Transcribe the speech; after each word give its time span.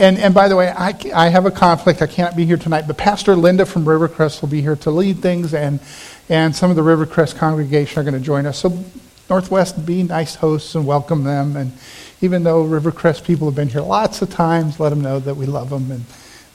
and, 0.00 0.18
and 0.18 0.34
by 0.34 0.48
the 0.48 0.56
way, 0.56 0.68
I, 0.68 0.94
I 1.14 1.28
have 1.28 1.46
a 1.46 1.50
conflict. 1.50 2.02
I 2.02 2.06
can't 2.06 2.34
be 2.36 2.44
here 2.44 2.56
tonight, 2.56 2.86
but 2.86 2.96
Pastor 2.96 3.36
Linda 3.36 3.66
from 3.66 3.84
Rivercrest 3.84 4.40
will 4.40 4.48
be 4.48 4.60
here 4.62 4.76
to 4.76 4.90
lead 4.90 5.18
things, 5.18 5.54
and, 5.54 5.78
and 6.28 6.56
some 6.56 6.70
of 6.70 6.76
the 6.76 6.82
Rivercrest 6.82 7.36
congregation 7.36 8.00
are 8.00 8.02
going 8.02 8.14
to 8.14 8.20
join 8.20 8.46
us. 8.46 8.58
So, 8.58 8.82
Northwest, 9.28 9.86
be 9.86 10.02
nice 10.02 10.34
hosts 10.34 10.74
and 10.74 10.86
welcome 10.86 11.22
them. 11.22 11.56
And 11.56 11.72
even 12.20 12.42
though 12.42 12.64
Rivercrest 12.64 13.24
people 13.24 13.46
have 13.46 13.54
been 13.54 13.68
here 13.68 13.82
lots 13.82 14.22
of 14.22 14.30
times, 14.30 14.80
let 14.80 14.88
them 14.88 15.02
know 15.02 15.20
that 15.20 15.36
we 15.36 15.46
love 15.46 15.70
them 15.70 15.90
and 15.90 16.04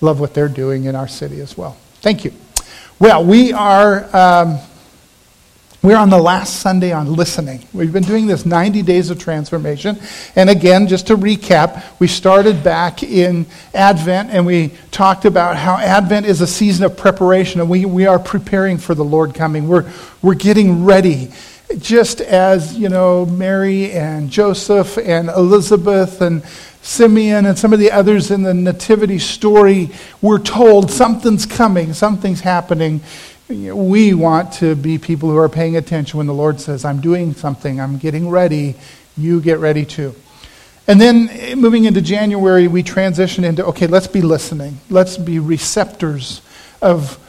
love 0.01 0.19
what 0.19 0.33
they're 0.33 0.49
doing 0.49 0.85
in 0.85 0.95
our 0.95 1.07
city 1.07 1.39
as 1.39 1.55
well. 1.55 1.77
Thank 2.01 2.25
you. 2.25 2.33
Well, 2.99 3.23
we 3.23 3.53
are. 3.53 4.13
Um, 4.15 4.59
we're 5.85 5.97
on 5.97 6.09
the 6.09 6.17
last 6.17 6.61
Sunday 6.61 6.91
on 6.91 7.13
listening. 7.13 7.63
We've 7.71 7.93
been 7.93 8.01
doing 8.01 8.25
this 8.25 8.43
90 8.43 8.81
days 8.81 9.11
of 9.11 9.19
transformation. 9.19 9.99
And 10.35 10.49
again, 10.49 10.87
just 10.87 11.05
to 11.07 11.15
recap, 11.15 11.83
we 11.99 12.07
started 12.07 12.63
back 12.63 13.03
in 13.03 13.45
Advent 13.71 14.31
and 14.31 14.47
we 14.47 14.71
talked 14.89 15.25
about 15.25 15.57
how 15.57 15.77
Advent 15.77 16.25
is 16.25 16.41
a 16.41 16.47
season 16.47 16.85
of 16.85 16.97
preparation 16.97 17.61
and 17.61 17.69
we, 17.69 17.85
we 17.85 18.07
are 18.07 18.17
preparing 18.17 18.79
for 18.79 18.95
the 18.95 19.05
Lord 19.05 19.35
coming. 19.35 19.67
We're, 19.67 19.87
we're 20.23 20.33
getting 20.33 20.85
ready. 20.85 21.31
Just 21.77 22.19
as, 22.19 22.75
you 22.75 22.89
know, 22.89 23.27
Mary 23.27 23.91
and 23.91 24.31
Joseph 24.31 24.97
and 24.97 25.29
Elizabeth 25.29 26.19
and 26.19 26.43
Simeon 26.81 27.45
and 27.45 27.57
some 27.57 27.73
of 27.73 27.79
the 27.79 27.91
others 27.91 28.31
in 28.31 28.41
the 28.41 28.55
Nativity 28.55 29.19
story 29.19 29.91
were 30.19 30.39
told 30.39 30.89
something's 30.89 31.45
coming, 31.45 31.93
something's 31.93 32.41
happening 32.41 33.01
we 33.47 34.13
want 34.13 34.53
to 34.53 34.75
be 34.75 34.97
people 34.97 35.29
who 35.29 35.37
are 35.37 35.49
paying 35.49 35.75
attention 35.75 36.17
when 36.17 36.27
the 36.27 36.33
Lord 36.33 36.59
says, 36.59 36.83
I'm 36.83 36.99
doing 36.99 37.33
something, 37.33 37.79
I'm 37.79 37.97
getting 37.97 38.29
ready, 38.29 38.75
you 39.15 39.39
get 39.39 39.59
ready 39.59 39.85
too. 39.85 40.15
And 40.87 40.99
then 40.99 41.29
eh, 41.29 41.55
moving 41.55 41.85
into 41.85 42.01
January, 42.01 42.67
we 42.67 42.83
transition 42.83 43.43
into 43.43 43.65
okay, 43.67 43.87
let's 43.87 44.07
be 44.07 44.21
listening. 44.21 44.79
Let's 44.89 45.17
be 45.17 45.39
receptors 45.39 46.41
of 46.81 47.19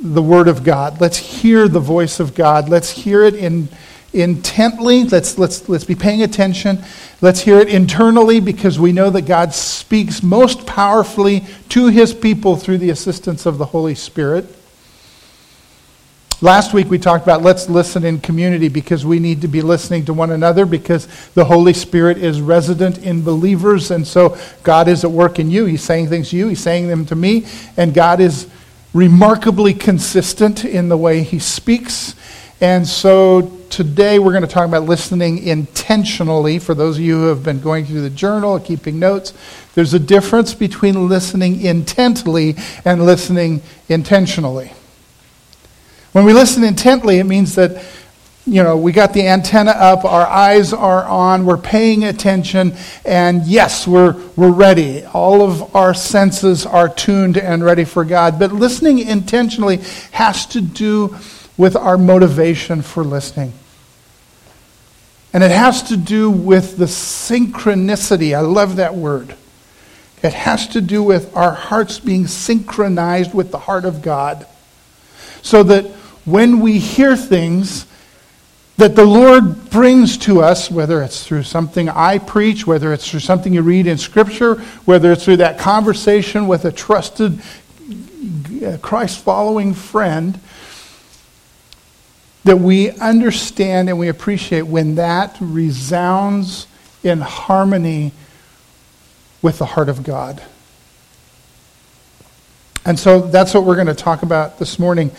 the 0.00 0.22
Word 0.22 0.48
of 0.48 0.64
God. 0.64 1.00
Let's 1.00 1.16
hear 1.16 1.68
the 1.68 1.80
voice 1.80 2.20
of 2.20 2.34
God. 2.34 2.68
Let's 2.68 2.90
hear 2.90 3.22
it 3.22 3.34
in, 3.34 3.68
intently. 4.12 5.04
Let's, 5.04 5.38
let's, 5.38 5.68
let's 5.68 5.84
be 5.84 5.94
paying 5.94 6.22
attention. 6.22 6.82
Let's 7.20 7.40
hear 7.40 7.58
it 7.58 7.68
internally 7.68 8.40
because 8.40 8.78
we 8.78 8.92
know 8.92 9.10
that 9.10 9.22
God 9.22 9.52
speaks 9.52 10.22
most 10.22 10.66
powerfully 10.66 11.44
to 11.70 11.88
His 11.88 12.14
people 12.14 12.56
through 12.56 12.78
the 12.78 12.90
assistance 12.90 13.46
of 13.46 13.58
the 13.58 13.66
Holy 13.66 13.94
Spirit. 13.94 14.46
Last 16.42 16.72
week 16.72 16.88
we 16.88 16.98
talked 16.98 17.22
about 17.22 17.42
let's 17.42 17.68
listen 17.68 18.02
in 18.02 18.18
community 18.18 18.68
because 18.68 19.04
we 19.04 19.18
need 19.18 19.42
to 19.42 19.48
be 19.48 19.60
listening 19.60 20.06
to 20.06 20.14
one 20.14 20.30
another 20.30 20.64
because 20.64 21.06
the 21.34 21.44
Holy 21.44 21.74
Spirit 21.74 22.16
is 22.16 22.40
resident 22.40 22.96
in 22.96 23.22
believers. 23.22 23.90
And 23.90 24.06
so 24.06 24.38
God 24.62 24.88
is 24.88 25.04
at 25.04 25.10
work 25.10 25.38
in 25.38 25.50
you. 25.50 25.66
He's 25.66 25.82
saying 25.82 26.08
things 26.08 26.30
to 26.30 26.38
you, 26.38 26.48
He's 26.48 26.62
saying 26.62 26.88
them 26.88 27.04
to 27.06 27.14
me. 27.14 27.44
And 27.76 27.92
God 27.92 28.20
is 28.20 28.48
remarkably 28.94 29.74
consistent 29.74 30.64
in 30.64 30.88
the 30.88 30.96
way 30.96 31.22
He 31.22 31.38
speaks. 31.38 32.14
And 32.62 32.88
so 32.88 33.54
today 33.68 34.18
we're 34.18 34.32
going 34.32 34.40
to 34.40 34.48
talk 34.48 34.66
about 34.66 34.84
listening 34.84 35.46
intentionally. 35.46 36.58
For 36.58 36.74
those 36.74 36.96
of 36.96 37.02
you 37.02 37.16
who 37.16 37.26
have 37.26 37.44
been 37.44 37.60
going 37.60 37.84
through 37.84 38.00
the 38.00 38.08
journal, 38.08 38.58
keeping 38.58 38.98
notes, 38.98 39.34
there's 39.74 39.92
a 39.92 39.98
difference 39.98 40.54
between 40.54 41.06
listening 41.06 41.60
intently 41.60 42.56
and 42.86 43.04
listening 43.04 43.60
intentionally. 43.90 44.72
When 46.12 46.24
we 46.24 46.32
listen 46.32 46.64
intently, 46.64 47.18
it 47.18 47.24
means 47.24 47.54
that, 47.54 47.84
you 48.44 48.62
know, 48.64 48.76
we 48.76 48.90
got 48.90 49.12
the 49.12 49.28
antenna 49.28 49.70
up, 49.70 50.04
our 50.04 50.26
eyes 50.26 50.72
are 50.72 51.04
on, 51.04 51.46
we're 51.46 51.56
paying 51.56 52.04
attention, 52.04 52.74
and 53.04 53.46
yes, 53.46 53.86
we're, 53.86 54.20
we're 54.34 54.50
ready. 54.50 55.04
All 55.04 55.42
of 55.42 55.76
our 55.76 55.94
senses 55.94 56.66
are 56.66 56.88
tuned 56.88 57.36
and 57.38 57.64
ready 57.64 57.84
for 57.84 58.04
God. 58.04 58.40
But 58.40 58.50
listening 58.50 58.98
intentionally 58.98 59.76
has 60.10 60.46
to 60.46 60.60
do 60.60 61.16
with 61.56 61.76
our 61.76 61.96
motivation 61.96 62.82
for 62.82 63.04
listening. 63.04 63.52
And 65.32 65.44
it 65.44 65.52
has 65.52 65.84
to 65.84 65.96
do 65.96 66.28
with 66.28 66.76
the 66.76 66.86
synchronicity. 66.86 68.36
I 68.36 68.40
love 68.40 68.76
that 68.76 68.96
word. 68.96 69.36
It 70.24 70.32
has 70.32 70.66
to 70.68 70.80
do 70.80 71.04
with 71.04 71.36
our 71.36 71.52
hearts 71.52 72.00
being 72.00 72.26
synchronized 72.26 73.32
with 73.32 73.52
the 73.52 73.58
heart 73.58 73.84
of 73.84 74.02
God. 74.02 74.44
So 75.42 75.62
that 75.62 75.90
when 76.24 76.60
we 76.60 76.78
hear 76.78 77.16
things 77.16 77.86
that 78.76 78.96
the 78.96 79.04
Lord 79.04 79.68
brings 79.68 80.16
to 80.18 80.40
us, 80.40 80.70
whether 80.70 81.02
it's 81.02 81.26
through 81.26 81.42
something 81.42 81.88
I 81.90 82.18
preach, 82.18 82.66
whether 82.66 82.94
it's 82.94 83.10
through 83.10 83.20
something 83.20 83.52
you 83.52 83.60
read 83.60 83.86
in 83.86 83.98
Scripture, 83.98 84.54
whether 84.86 85.12
it's 85.12 85.24
through 85.24 85.36
that 85.36 85.58
conversation 85.58 86.48
with 86.48 86.64
a 86.64 86.72
trusted 86.72 87.40
uh, 88.64 88.78
Christ 88.80 89.18
following 89.18 89.74
friend, 89.74 90.40
that 92.44 92.56
we 92.56 92.90
understand 92.92 93.90
and 93.90 93.98
we 93.98 94.08
appreciate 94.08 94.62
when 94.62 94.94
that 94.94 95.36
resounds 95.40 96.66
in 97.02 97.20
harmony 97.20 98.12
with 99.42 99.58
the 99.58 99.66
heart 99.66 99.88
of 99.90 100.02
God. 100.02 100.42
And 102.84 102.98
so 102.98 103.20
that's 103.20 103.52
what 103.52 103.64
we're 103.64 103.74
going 103.74 103.88
to 103.88 103.94
talk 103.94 104.22
about 104.22 104.58
this 104.58 104.78
morning. 104.78 105.10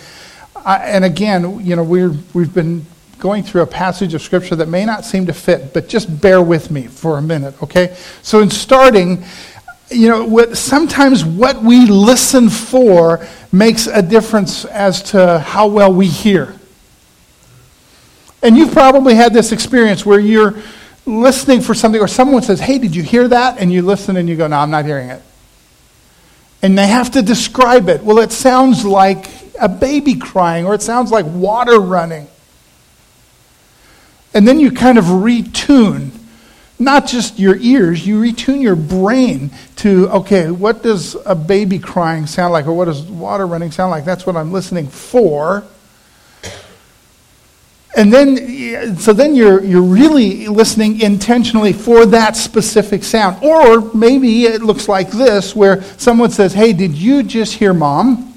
I, 0.65 0.77
and 0.89 1.03
again, 1.05 1.65
you 1.65 1.75
know, 1.75 1.83
we're, 1.83 2.13
we've 2.33 2.53
been 2.53 2.85
going 3.19 3.43
through 3.43 3.61
a 3.61 3.67
passage 3.67 4.13
of 4.13 4.21
Scripture 4.21 4.55
that 4.55 4.67
may 4.67 4.83
not 4.85 5.05
seem 5.05 5.27
to 5.27 5.33
fit, 5.33 5.73
but 5.73 5.87
just 5.87 6.21
bear 6.21 6.41
with 6.41 6.71
me 6.71 6.87
for 6.87 7.17
a 7.17 7.21
minute, 7.21 7.61
okay? 7.61 7.95
So, 8.21 8.41
in 8.41 8.49
starting, 8.49 9.23
you 9.89 10.09
know, 10.09 10.25
what, 10.25 10.57
sometimes 10.57 11.23
what 11.23 11.61
we 11.61 11.85
listen 11.85 12.49
for 12.49 13.25
makes 13.51 13.87
a 13.87 14.01
difference 14.01 14.65
as 14.65 15.03
to 15.11 15.39
how 15.39 15.67
well 15.67 15.93
we 15.93 16.07
hear. 16.07 16.55
And 18.41 18.57
you've 18.57 18.71
probably 18.71 19.13
had 19.13 19.33
this 19.33 19.51
experience 19.51 20.05
where 20.05 20.19
you're 20.19 20.55
listening 21.05 21.61
for 21.61 21.75
something, 21.75 22.01
or 22.01 22.07
someone 22.07 22.41
says, 22.41 22.59
Hey, 22.59 22.79
did 22.79 22.95
you 22.95 23.03
hear 23.03 23.27
that? 23.27 23.59
And 23.59 23.71
you 23.71 23.81
listen 23.81 24.17
and 24.17 24.27
you 24.27 24.35
go, 24.35 24.47
No, 24.47 24.57
I'm 24.57 24.71
not 24.71 24.85
hearing 24.85 25.09
it. 25.09 25.21
And 26.63 26.77
they 26.77 26.87
have 26.87 27.11
to 27.11 27.21
describe 27.21 27.89
it. 27.89 28.03
Well, 28.03 28.19
it 28.19 28.31
sounds 28.31 28.85
like 28.85 29.27
a 29.61 29.69
baby 29.69 30.15
crying, 30.15 30.65
or 30.65 30.73
it 30.73 30.81
sounds 30.81 31.11
like 31.11 31.25
water 31.25 31.79
running. 31.79 32.27
And 34.33 34.47
then 34.47 34.59
you 34.59 34.71
kind 34.71 34.97
of 34.97 35.05
retune, 35.05 36.11
not 36.79 37.05
just 37.05 37.37
your 37.37 37.57
ears, 37.57 38.05
you 38.07 38.19
retune 38.19 38.61
your 38.61 38.75
brain 38.75 39.51
to, 39.77 40.09
okay, 40.09 40.49
what 40.49 40.81
does 40.83 41.15
a 41.25 41.35
baby 41.35 41.79
crying 41.79 42.25
sound 42.27 42.53
like, 42.53 42.65
or 42.65 42.73
what 42.73 42.85
does 42.85 43.03
water 43.03 43.45
running 43.45 43.71
sound 43.71 43.91
like? 43.91 44.05
That's 44.05 44.25
what 44.25 44.35
I'm 44.35 44.51
listening 44.51 44.87
for. 44.87 45.63
And 47.95 48.11
then, 48.11 48.97
so 48.97 49.11
then 49.11 49.35
you're, 49.35 49.61
you're 49.63 49.81
really 49.81 50.47
listening 50.47 51.01
intentionally 51.01 51.73
for 51.73 52.05
that 52.05 52.37
specific 52.37 53.03
sound. 53.03 53.43
Or 53.43 53.93
maybe 53.93 54.45
it 54.45 54.61
looks 54.61 54.87
like 54.87 55.11
this, 55.11 55.53
where 55.53 55.83
someone 55.97 56.31
says, 56.31 56.53
Hey, 56.53 56.71
did 56.71 56.93
you 56.93 57.21
just 57.21 57.53
hear 57.55 57.73
mom? 57.73 58.30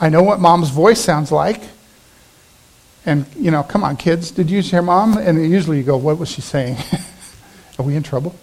I 0.00 0.08
know 0.08 0.22
what 0.22 0.40
mom's 0.40 0.70
voice 0.70 1.00
sounds 1.00 1.30
like. 1.30 1.62
And, 3.06 3.26
you 3.36 3.50
know, 3.50 3.62
come 3.62 3.84
on, 3.84 3.96
kids, 3.96 4.30
did 4.30 4.50
you 4.50 4.62
hear 4.62 4.82
mom? 4.82 5.18
And 5.18 5.50
usually 5.50 5.76
you 5.78 5.82
go, 5.82 5.96
what 5.96 6.18
was 6.18 6.30
she 6.30 6.40
saying? 6.40 6.78
Are 7.78 7.84
we 7.84 7.96
in 7.96 8.02
trouble? 8.02 8.34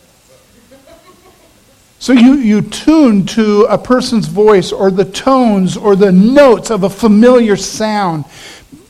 So 2.00 2.14
you, 2.14 2.34
you 2.36 2.62
tune 2.62 3.26
to 3.28 3.64
a 3.70 3.78
person's 3.78 4.28
voice 4.28 4.72
or 4.72 4.90
the 4.90 5.06
tones 5.06 5.78
or 5.78 5.96
the 5.96 6.12
notes 6.12 6.72
of 6.72 6.84
a 6.84 6.90
familiar 6.90 7.56
sound. 7.56 8.26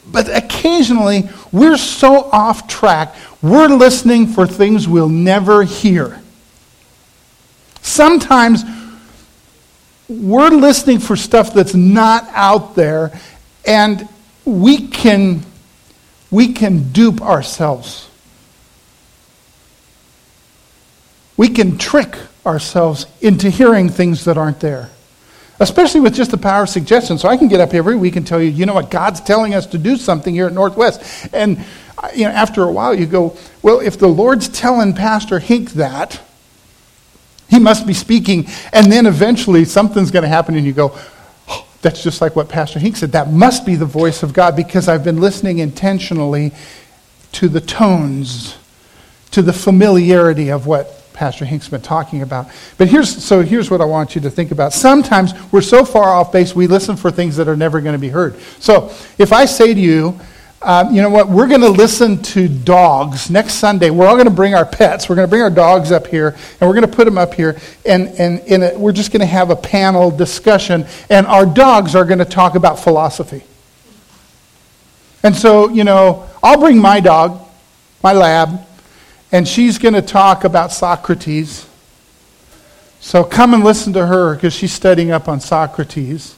But 0.07 0.29
occasionally, 0.35 1.29
we're 1.51 1.77
so 1.77 2.29
off 2.31 2.67
track, 2.67 3.15
we're 3.41 3.67
listening 3.67 4.27
for 4.27 4.45
things 4.47 4.87
we'll 4.87 5.09
never 5.09 5.63
hear. 5.63 6.21
Sometimes 7.81 8.63
we're 10.11 10.49
listening 10.49 10.99
for 10.99 11.15
stuff 11.15 11.53
that's 11.53 11.73
not 11.73 12.27
out 12.33 12.75
there, 12.75 13.17
and 13.65 14.07
we 14.43 14.87
can, 14.87 15.41
we 16.29 16.51
can 16.51 16.91
dupe 16.91 17.21
ourselves. 17.21 18.09
We 21.37 21.47
can 21.47 21.77
trick 21.77 22.17
ourselves 22.45 23.05
into 23.21 23.49
hearing 23.49 23.87
things 23.87 24.25
that 24.25 24.37
aren't 24.37 24.59
there. 24.59 24.89
Especially 25.59 26.01
with 26.01 26.13
just 26.13 26.31
the 26.31 26.37
power 26.37 26.63
of 26.63 26.69
suggestion. 26.69 27.17
So 27.17 27.29
I 27.29 27.37
can 27.37 27.47
get 27.47 27.61
up 27.61 27.73
every 27.73 27.95
week 27.95 28.15
and 28.15 28.25
tell 28.25 28.41
you, 28.41 28.49
you 28.49 28.65
know 28.65 28.73
what, 28.73 28.91
God's 28.91 29.21
telling 29.21 29.53
us 29.53 29.67
to 29.67 29.77
do 29.77 29.95
something 29.95 30.33
here 30.33 30.47
at 30.47 30.53
Northwest. 30.53 31.29
And 31.33 31.63
uh, 31.97 32.09
you 32.13 32.25
know, 32.25 32.31
after 32.31 32.63
a 32.63 32.71
while 32.71 32.93
you 32.95 33.05
go, 33.05 33.37
well, 33.61 33.79
if 33.79 33.97
the 33.97 34.07
Lord's 34.07 34.49
telling 34.49 34.93
Pastor 34.93 35.39
Hink 35.39 35.71
that, 35.73 36.19
he 37.51 37.59
must 37.59 37.85
be 37.85 37.93
speaking. 37.93 38.47
And 38.71 38.91
then 38.91 39.05
eventually 39.05 39.65
something's 39.65 40.09
going 40.09 40.23
to 40.23 40.29
happen, 40.29 40.55
and 40.55 40.65
you 40.65 40.71
go, 40.71 40.97
oh, 41.49 41.67
that's 41.81 42.01
just 42.01 42.21
like 42.21 42.35
what 42.35 42.47
Pastor 42.47 42.79
Hink 42.79 42.95
said. 42.95 43.11
That 43.11 43.31
must 43.31 43.65
be 43.65 43.75
the 43.75 43.85
voice 43.85 44.23
of 44.23 44.33
God 44.33 44.55
because 44.55 44.87
I've 44.87 45.03
been 45.03 45.19
listening 45.19 45.59
intentionally 45.59 46.53
to 47.33 47.49
the 47.49 47.61
tones, 47.61 48.55
to 49.31 49.41
the 49.41 49.53
familiarity 49.53 50.49
of 50.49 50.65
what 50.65 50.97
Pastor 51.13 51.43
Hink's 51.43 51.67
been 51.67 51.81
talking 51.81 52.21
about. 52.21 52.47
But 52.77 52.87
here's, 52.87 53.23
so 53.23 53.41
here's 53.41 53.69
what 53.69 53.81
I 53.81 53.85
want 53.85 54.15
you 54.15 54.21
to 54.21 54.29
think 54.29 54.51
about. 54.51 54.71
Sometimes 54.71 55.33
we're 55.51 55.61
so 55.61 55.83
far 55.83 56.07
off 56.07 56.31
base, 56.31 56.55
we 56.55 56.67
listen 56.67 56.95
for 56.95 57.11
things 57.11 57.35
that 57.35 57.49
are 57.49 57.57
never 57.57 57.81
going 57.81 57.93
to 57.93 57.99
be 57.99 58.09
heard. 58.09 58.39
So 58.59 58.93
if 59.17 59.33
I 59.33 59.43
say 59.43 59.73
to 59.73 59.79
you, 59.79 60.17
um, 60.63 60.93
you 60.93 61.01
know 61.01 61.09
what, 61.09 61.27
we're 61.27 61.47
going 61.47 61.61
to 61.61 61.69
listen 61.69 62.21
to 62.21 62.47
dogs 62.47 63.31
next 63.31 63.55
Sunday. 63.55 63.89
We're 63.89 64.05
all 64.05 64.15
going 64.15 64.27
to 64.27 64.31
bring 64.33 64.53
our 64.53 64.65
pets. 64.65 65.09
We're 65.09 65.15
going 65.15 65.27
to 65.27 65.29
bring 65.29 65.41
our 65.41 65.49
dogs 65.49 65.91
up 65.91 66.05
here, 66.05 66.35
and 66.59 66.69
we're 66.69 66.75
going 66.75 66.87
to 66.87 66.95
put 66.95 67.05
them 67.05 67.17
up 67.17 67.33
here, 67.33 67.59
and, 67.85 68.07
and, 68.19 68.39
and 68.41 68.79
we're 68.79 68.91
just 68.91 69.11
going 69.11 69.21
to 69.21 69.25
have 69.25 69.49
a 69.49 69.55
panel 69.55 70.11
discussion, 70.11 70.85
and 71.09 71.25
our 71.25 71.47
dogs 71.47 71.95
are 71.95 72.05
going 72.05 72.19
to 72.19 72.25
talk 72.25 72.53
about 72.53 72.79
philosophy. 72.79 73.43
And 75.23 75.35
so, 75.35 75.69
you 75.69 75.83
know, 75.83 76.29
I'll 76.43 76.59
bring 76.59 76.77
my 76.77 76.99
dog, 76.99 77.41
my 78.03 78.13
lab, 78.13 78.59
and 79.31 79.47
she's 79.47 79.79
going 79.79 79.93
to 79.95 80.01
talk 80.01 80.43
about 80.43 80.71
Socrates. 80.71 81.67
So 82.99 83.23
come 83.23 83.55
and 83.55 83.63
listen 83.63 83.93
to 83.93 84.05
her 84.05 84.35
because 84.35 84.53
she's 84.53 84.73
studying 84.73 85.09
up 85.09 85.27
on 85.27 85.39
Socrates. 85.39 86.35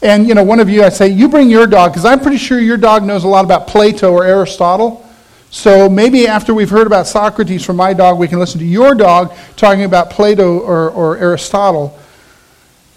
And, 0.00 0.28
you 0.28 0.34
know, 0.34 0.44
one 0.44 0.60
of 0.60 0.68
you, 0.68 0.84
I 0.84 0.90
say, 0.90 1.08
you 1.08 1.28
bring 1.28 1.50
your 1.50 1.66
dog 1.66 1.92
because 1.92 2.04
I'm 2.04 2.20
pretty 2.20 2.36
sure 2.36 2.60
your 2.60 2.76
dog 2.76 3.02
knows 3.02 3.24
a 3.24 3.28
lot 3.28 3.44
about 3.44 3.66
Plato 3.66 4.12
or 4.12 4.24
Aristotle. 4.24 5.04
So 5.50 5.88
maybe 5.88 6.26
after 6.26 6.54
we've 6.54 6.70
heard 6.70 6.86
about 6.86 7.06
Socrates 7.06 7.64
from 7.64 7.76
my 7.76 7.94
dog, 7.94 8.18
we 8.18 8.28
can 8.28 8.38
listen 8.38 8.60
to 8.60 8.66
your 8.66 8.94
dog 8.94 9.34
talking 9.56 9.84
about 9.84 10.10
Plato 10.10 10.60
or, 10.60 10.90
or 10.90 11.16
Aristotle. 11.16 11.98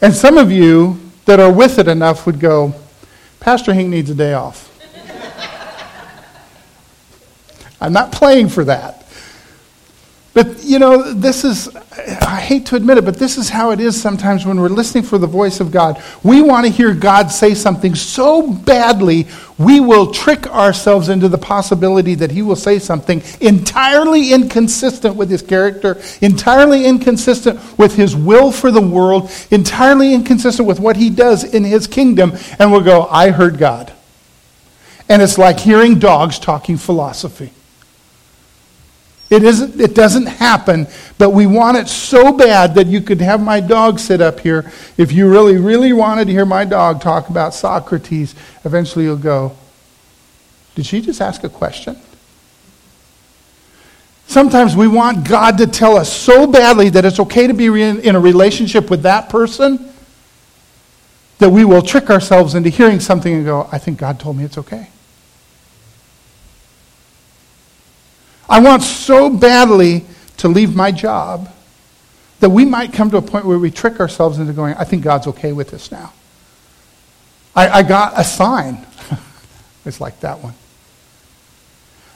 And 0.01 0.13
some 0.13 0.37
of 0.37 0.51
you 0.51 0.99
that 1.25 1.39
are 1.39 1.51
with 1.51 1.79
it 1.79 1.87
enough 1.87 2.25
would 2.25 2.39
go, 2.39 2.73
Pastor 3.39 3.73
Hink 3.73 3.89
needs 3.89 4.09
a 4.09 4.15
day 4.15 4.33
off. 4.33 4.67
I'm 7.81 7.93
not 7.93 8.11
playing 8.11 8.49
for 8.49 8.65
that. 8.65 9.00
But, 10.33 10.63
you 10.63 10.79
know, 10.79 11.11
this 11.11 11.43
is, 11.43 11.67
I 11.75 12.39
hate 12.39 12.65
to 12.67 12.77
admit 12.77 12.97
it, 12.97 13.03
but 13.03 13.17
this 13.17 13.37
is 13.37 13.49
how 13.49 13.71
it 13.71 13.81
is 13.81 14.01
sometimes 14.01 14.45
when 14.45 14.61
we're 14.61 14.69
listening 14.69 15.03
for 15.03 15.17
the 15.17 15.27
voice 15.27 15.59
of 15.59 15.71
God. 15.71 16.01
We 16.23 16.41
want 16.41 16.65
to 16.65 16.71
hear 16.71 16.93
God 16.93 17.29
say 17.31 17.53
something 17.53 17.95
so 17.95 18.49
badly, 18.49 19.27
we 19.57 19.81
will 19.81 20.13
trick 20.13 20.47
ourselves 20.47 21.09
into 21.09 21.27
the 21.27 21.37
possibility 21.37 22.15
that 22.15 22.31
He 22.31 22.41
will 22.43 22.55
say 22.55 22.79
something 22.79 23.21
entirely 23.41 24.31
inconsistent 24.31 25.17
with 25.17 25.29
His 25.29 25.41
character, 25.41 26.01
entirely 26.21 26.85
inconsistent 26.85 27.59
with 27.77 27.95
His 27.95 28.15
will 28.15 28.53
for 28.53 28.71
the 28.71 28.81
world, 28.81 29.29
entirely 29.51 30.13
inconsistent 30.13 30.65
with 30.65 30.79
what 30.79 30.95
He 30.95 31.09
does 31.09 31.43
in 31.43 31.65
His 31.65 31.87
kingdom, 31.87 32.37
and 32.57 32.71
we'll 32.71 32.79
go, 32.79 33.05
I 33.07 33.31
heard 33.31 33.57
God. 33.57 33.91
And 35.09 35.21
it's 35.21 35.37
like 35.37 35.59
hearing 35.59 35.99
dogs 35.99 36.39
talking 36.39 36.77
philosophy. 36.77 37.51
It, 39.31 39.43
isn't, 39.43 39.79
it 39.79 39.95
doesn't 39.95 40.25
happen, 40.25 40.87
but 41.17 41.29
we 41.29 41.47
want 41.47 41.77
it 41.77 41.87
so 41.87 42.33
bad 42.33 42.75
that 42.75 42.87
you 42.87 42.99
could 42.99 43.21
have 43.21 43.41
my 43.41 43.61
dog 43.61 43.97
sit 43.97 44.19
up 44.19 44.41
here. 44.41 44.69
If 44.97 45.13
you 45.13 45.31
really, 45.31 45.55
really 45.55 45.93
wanted 45.93 46.25
to 46.25 46.33
hear 46.33 46.45
my 46.45 46.65
dog 46.65 46.99
talk 46.99 47.29
about 47.29 47.53
Socrates, 47.53 48.35
eventually 48.65 49.05
you'll 49.05 49.15
go, 49.15 49.55
Did 50.75 50.85
she 50.85 50.99
just 50.99 51.21
ask 51.21 51.45
a 51.45 51.49
question? 51.49 51.97
Sometimes 54.27 54.75
we 54.75 54.89
want 54.89 55.27
God 55.27 55.57
to 55.59 55.67
tell 55.67 55.95
us 55.95 56.11
so 56.11 56.45
badly 56.45 56.89
that 56.89 57.05
it's 57.05 57.19
okay 57.21 57.47
to 57.47 57.53
be 57.53 57.67
in 57.67 58.15
a 58.15 58.19
relationship 58.19 58.89
with 58.89 59.03
that 59.03 59.29
person 59.29 59.93
that 61.37 61.49
we 61.49 61.63
will 61.63 61.81
trick 61.81 62.09
ourselves 62.09 62.53
into 62.53 62.69
hearing 62.69 62.99
something 62.99 63.33
and 63.33 63.45
go, 63.45 63.67
I 63.71 63.77
think 63.77 63.97
God 63.97 64.19
told 64.19 64.37
me 64.37 64.43
it's 64.43 64.57
okay. 64.57 64.89
I 68.51 68.59
want 68.59 68.83
so 68.83 69.29
badly 69.29 70.03
to 70.37 70.49
leave 70.49 70.75
my 70.75 70.91
job 70.91 71.49
that 72.41 72.49
we 72.49 72.65
might 72.65 72.91
come 72.91 73.09
to 73.11 73.17
a 73.17 73.21
point 73.21 73.45
where 73.45 73.57
we 73.57 73.71
trick 73.71 74.01
ourselves 74.01 74.39
into 74.39 74.51
going, 74.51 74.73
I 74.73 74.83
think 74.83 75.03
God's 75.03 75.27
okay 75.27 75.53
with 75.53 75.71
this 75.71 75.89
now. 75.89 76.11
I, 77.55 77.69
I 77.69 77.83
got 77.83 78.19
a 78.19 78.25
sign. 78.25 78.85
it's 79.85 80.01
like 80.01 80.19
that 80.19 80.39
one. 80.39 80.53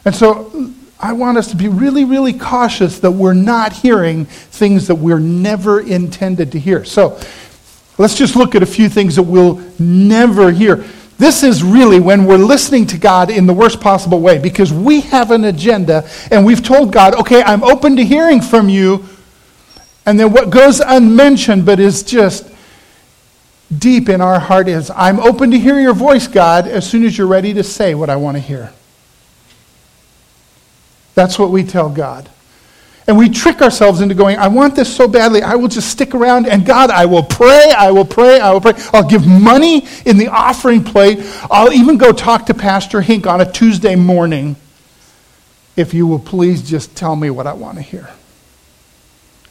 And 0.04 0.14
so 0.14 0.74
I 1.00 1.14
want 1.14 1.38
us 1.38 1.52
to 1.52 1.56
be 1.56 1.70
really, 1.70 2.04
really 2.04 2.34
cautious 2.34 3.00
that 3.00 3.12
we're 3.12 3.34
not 3.34 3.72
hearing 3.72 4.26
things 4.26 4.88
that 4.88 4.96
we're 4.96 5.20
never 5.20 5.80
intended 5.80 6.52
to 6.52 6.60
hear. 6.60 6.84
So 6.84 7.18
let's 7.98 8.16
just 8.16 8.36
look 8.36 8.56
at 8.56 8.62
a 8.62 8.66
few 8.66 8.90
things 8.90 9.16
that 9.16 9.24
we'll 9.24 9.62
never 9.80 10.52
hear. 10.52 10.84
This 11.18 11.44
is 11.44 11.64
really 11.64 12.00
when 12.00 12.26
we're 12.26 12.38
listening 12.38 12.88
to 12.88 12.98
God 12.98 13.30
in 13.30 13.46
the 13.46 13.54
worst 13.54 13.80
possible 13.80 14.20
way 14.20 14.38
because 14.38 14.74
we 14.74 15.02
have 15.02 15.32
an 15.32 15.46
agenda 15.46 16.08
and 16.30 16.46
we've 16.46 16.64
told 16.64 16.92
God, 16.92 17.16
okay, 17.16 17.42
I'm 17.42 17.64
open 17.64 17.96
to 17.96 18.04
hearing 18.04 18.42
from 18.42 18.68
you. 18.68 19.06
And 20.06 20.20
then 20.20 20.34
what 20.34 20.50
goes 20.50 20.82
unmentioned 20.82 21.66
but 21.66 21.80
is 21.80 22.04
just 22.04 22.52
deep 23.76 24.10
in 24.10 24.20
our 24.20 24.40
heart 24.40 24.68
is, 24.68 24.92
I'm 24.94 25.20
open 25.20 25.52
to 25.52 25.58
hear 25.58 25.80
your 25.80 25.94
voice, 25.94 26.28
God, 26.28 26.68
as 26.68 26.88
soon 26.90 27.04
as 27.04 27.18
you're 27.18 27.28
ready 27.28 27.54
to 27.54 27.64
say 27.64 27.96
what 27.96 28.10
I 28.10 28.18
want 28.18 28.36
to 28.36 28.42
hear. 28.42 28.74
That's 31.16 31.40
what 31.40 31.50
we 31.50 31.64
tell 31.64 31.90
God. 31.90 32.30
And 33.08 33.18
we 33.18 33.30
trick 33.30 33.62
ourselves 33.62 34.02
into 34.02 34.16
going, 34.16 34.38
I 34.38 34.48
want 34.48 34.76
this 34.76 34.94
so 34.94 35.08
badly, 35.08 35.44
I 35.44 35.56
will 35.56 35.68
just 35.68 35.90
stick 35.90 36.16
around 36.16 36.48
and 36.48 36.66
God, 36.66 36.90
I 36.90 37.06
will 37.06 37.22
pray, 37.22 37.72
I 37.78 37.92
will 37.92 38.06
pray, 38.06 38.40
I 38.40 38.52
will 38.52 38.62
pray. 38.62 38.74
I'll 38.94 39.08
give 39.08 39.28
money 39.28 39.86
in 40.06 40.18
the 40.18 40.28
offering 40.30 40.84
plate. 40.84 41.20
I'll 41.52 41.72
even 41.72 41.98
go 41.98 42.12
talk 42.12 42.48
to 42.48 42.56
Pastor 42.56 43.02
Hink 43.02 43.28
on 43.28 43.42
a 43.42 43.52
Tuesday 43.52 43.96
morning 43.96 44.56
if 45.76 45.94
you 45.94 46.08
will 46.08 46.20
please 46.20 46.68
just 46.68 46.96
tell 46.96 47.16
me 47.16 47.30
what 47.30 47.46
I 47.46 47.54
want 47.54 47.78
to 47.78 47.84
hear. 47.84 48.10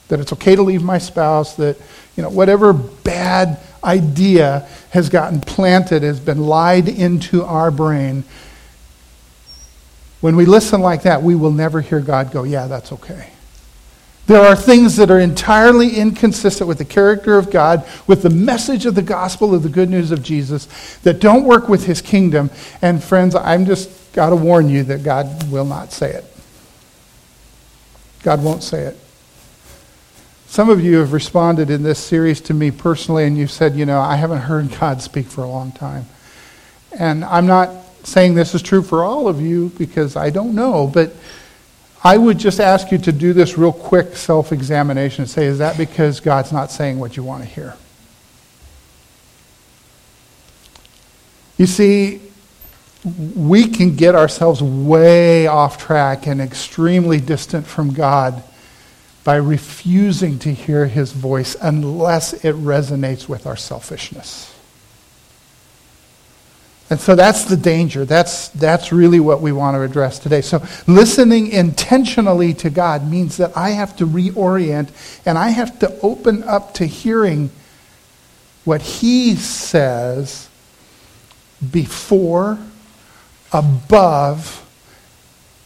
That 0.08 0.20
it's 0.20 0.32
okay 0.32 0.56
to 0.56 0.62
leave 0.62 0.82
my 0.82 0.98
spouse, 0.98 1.54
that, 1.56 1.76
you 2.16 2.22
know, 2.22 2.30
whatever 2.30 2.72
bad 2.72 3.60
idea 3.84 4.66
has 4.90 5.08
gotten 5.10 5.40
planted, 5.40 6.02
has 6.02 6.18
been 6.18 6.38
lied 6.38 6.88
into 6.88 7.44
our 7.44 7.70
brain. 7.70 8.24
When 10.20 10.34
we 10.34 10.46
listen 10.46 10.80
like 10.80 11.02
that, 11.02 11.22
we 11.22 11.34
will 11.34 11.52
never 11.52 11.80
hear 11.80 12.00
God 12.00 12.32
go, 12.32 12.42
yeah, 12.42 12.66
that's 12.66 12.90
okay. 12.92 13.33
There 14.26 14.40
are 14.40 14.56
things 14.56 14.96
that 14.96 15.10
are 15.10 15.20
entirely 15.20 15.96
inconsistent 15.96 16.66
with 16.66 16.78
the 16.78 16.84
character 16.84 17.36
of 17.36 17.50
God, 17.50 17.86
with 18.06 18.22
the 18.22 18.30
message 18.30 18.86
of 18.86 18.94
the 18.94 19.02
gospel 19.02 19.54
of 19.54 19.62
the 19.62 19.68
good 19.68 19.90
news 19.90 20.10
of 20.10 20.22
Jesus, 20.22 20.96
that 21.02 21.20
don't 21.20 21.44
work 21.44 21.68
with 21.68 21.84
his 21.84 22.00
kingdom. 22.00 22.50
And 22.80 23.04
friends, 23.04 23.34
I'm 23.34 23.66
just 23.66 24.12
got 24.14 24.30
to 24.30 24.36
warn 24.36 24.70
you 24.70 24.82
that 24.84 25.02
God 25.02 25.50
will 25.50 25.66
not 25.66 25.92
say 25.92 26.12
it. 26.12 26.24
God 28.22 28.42
won't 28.42 28.62
say 28.62 28.84
it. 28.84 28.98
Some 30.46 30.70
of 30.70 30.82
you 30.82 30.98
have 30.98 31.12
responded 31.12 31.68
in 31.68 31.82
this 31.82 31.98
series 31.98 32.40
to 32.42 32.54
me 32.54 32.70
personally, 32.70 33.24
and 33.24 33.36
you've 33.36 33.50
said, 33.50 33.74
you 33.74 33.84
know, 33.84 34.00
I 34.00 34.16
haven't 34.16 34.42
heard 34.42 34.70
God 34.78 35.02
speak 35.02 35.26
for 35.26 35.42
a 35.42 35.48
long 35.48 35.72
time. 35.72 36.06
And 36.98 37.24
I'm 37.24 37.46
not 37.46 37.70
saying 38.04 38.34
this 38.34 38.54
is 38.54 38.62
true 38.62 38.82
for 38.82 39.02
all 39.02 39.28
of 39.28 39.40
you 39.40 39.72
because 39.76 40.16
I 40.16 40.30
don't 40.30 40.54
know, 40.54 40.86
but 40.86 41.12
I 42.04 42.18
would 42.18 42.36
just 42.36 42.60
ask 42.60 42.92
you 42.92 42.98
to 42.98 43.12
do 43.12 43.32
this 43.32 43.56
real 43.56 43.72
quick 43.72 44.14
self 44.14 44.52
examination 44.52 45.22
and 45.22 45.30
say, 45.30 45.46
is 45.46 45.58
that 45.58 45.78
because 45.78 46.20
God's 46.20 46.52
not 46.52 46.70
saying 46.70 46.98
what 46.98 47.16
you 47.16 47.22
want 47.22 47.42
to 47.42 47.48
hear? 47.48 47.74
You 51.56 51.66
see, 51.66 52.20
we 53.04 53.68
can 53.68 53.96
get 53.96 54.14
ourselves 54.14 54.62
way 54.62 55.46
off 55.46 55.78
track 55.78 56.26
and 56.26 56.40
extremely 56.40 57.20
distant 57.20 57.66
from 57.66 57.94
God 57.94 58.42
by 59.24 59.36
refusing 59.36 60.38
to 60.40 60.52
hear 60.52 60.86
his 60.86 61.12
voice 61.12 61.56
unless 61.62 62.34
it 62.44 62.54
resonates 62.56 63.28
with 63.28 63.46
our 63.46 63.56
selfishness. 63.56 64.53
And 66.90 67.00
so 67.00 67.14
that's 67.14 67.44
the 67.46 67.56
danger. 67.56 68.04
That's, 68.04 68.48
that's 68.48 68.92
really 68.92 69.18
what 69.18 69.40
we 69.40 69.52
want 69.52 69.74
to 69.76 69.82
address 69.82 70.18
today. 70.18 70.42
So, 70.42 70.62
listening 70.86 71.46
intentionally 71.46 72.52
to 72.54 72.68
God 72.68 73.10
means 73.10 73.38
that 73.38 73.56
I 73.56 73.70
have 73.70 73.96
to 73.96 74.06
reorient 74.06 74.90
and 75.24 75.38
I 75.38 75.48
have 75.48 75.78
to 75.78 75.98
open 76.00 76.42
up 76.42 76.74
to 76.74 76.84
hearing 76.84 77.50
what 78.64 78.82
He 78.82 79.34
says 79.34 80.48
before, 81.70 82.58
above, 83.50 84.60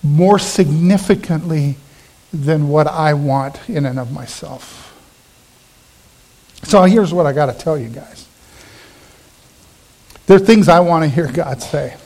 more 0.04 0.38
significantly 0.38 1.76
than 2.32 2.68
what 2.68 2.87
I 2.87 3.14
want 3.14 3.68
in 3.68 3.87
and 3.87 3.98
of 3.98 4.12
myself. 4.12 4.84
So, 6.62 6.84
here's 6.84 7.12
what 7.12 7.26
I 7.26 7.32
got 7.32 7.46
to 7.46 7.58
tell 7.58 7.76
you 7.76 7.88
guys. 7.88 8.27
There 10.28 10.37
are 10.37 10.40
things 10.40 10.68
I 10.68 10.80
want 10.80 11.04
to 11.04 11.08
hear 11.08 11.26
God 11.32 11.62
say. 11.62 11.97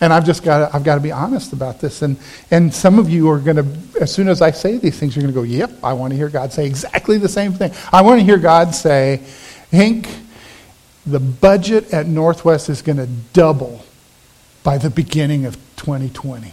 And 0.00 0.14
I've 0.14 0.24
just 0.24 0.42
got 0.42 0.58
to, 0.70 0.74
I've 0.74 0.82
got 0.82 0.94
to 0.94 1.00
be 1.02 1.12
honest 1.12 1.52
about 1.52 1.78
this. 1.78 2.00
And, 2.00 2.16
and 2.50 2.72
some 2.72 2.98
of 2.98 3.10
you 3.10 3.28
are 3.28 3.38
going 3.38 3.56
to, 3.56 4.00
as 4.00 4.12
soon 4.12 4.28
as 4.28 4.40
I 4.40 4.50
say 4.50 4.78
these 4.78 4.98
things, 4.98 5.14
you're 5.14 5.22
going 5.22 5.34
to 5.34 5.38
go, 5.38 5.44
yep, 5.44 5.70
I 5.84 5.92
want 5.92 6.12
to 6.12 6.16
hear 6.16 6.30
God 6.30 6.54
say 6.54 6.64
exactly 6.66 7.18
the 7.18 7.28
same 7.28 7.52
thing. 7.52 7.70
I 7.92 8.00
want 8.00 8.18
to 8.18 8.24
hear 8.24 8.38
God 8.38 8.74
say, 8.74 9.22
Hink, 9.70 10.08
the 11.04 11.20
budget 11.20 11.92
at 11.92 12.06
Northwest 12.06 12.70
is 12.70 12.80
going 12.80 12.96
to 12.96 13.08
double 13.34 13.84
by 14.62 14.78
the 14.78 14.88
beginning 14.88 15.44
of 15.44 15.56
2020. 15.76 16.50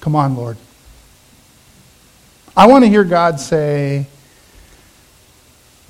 Come 0.00 0.16
on, 0.16 0.34
Lord. 0.34 0.56
I 2.56 2.66
want 2.66 2.82
to 2.82 2.90
hear 2.90 3.04
God 3.04 3.38
say, 3.38 4.08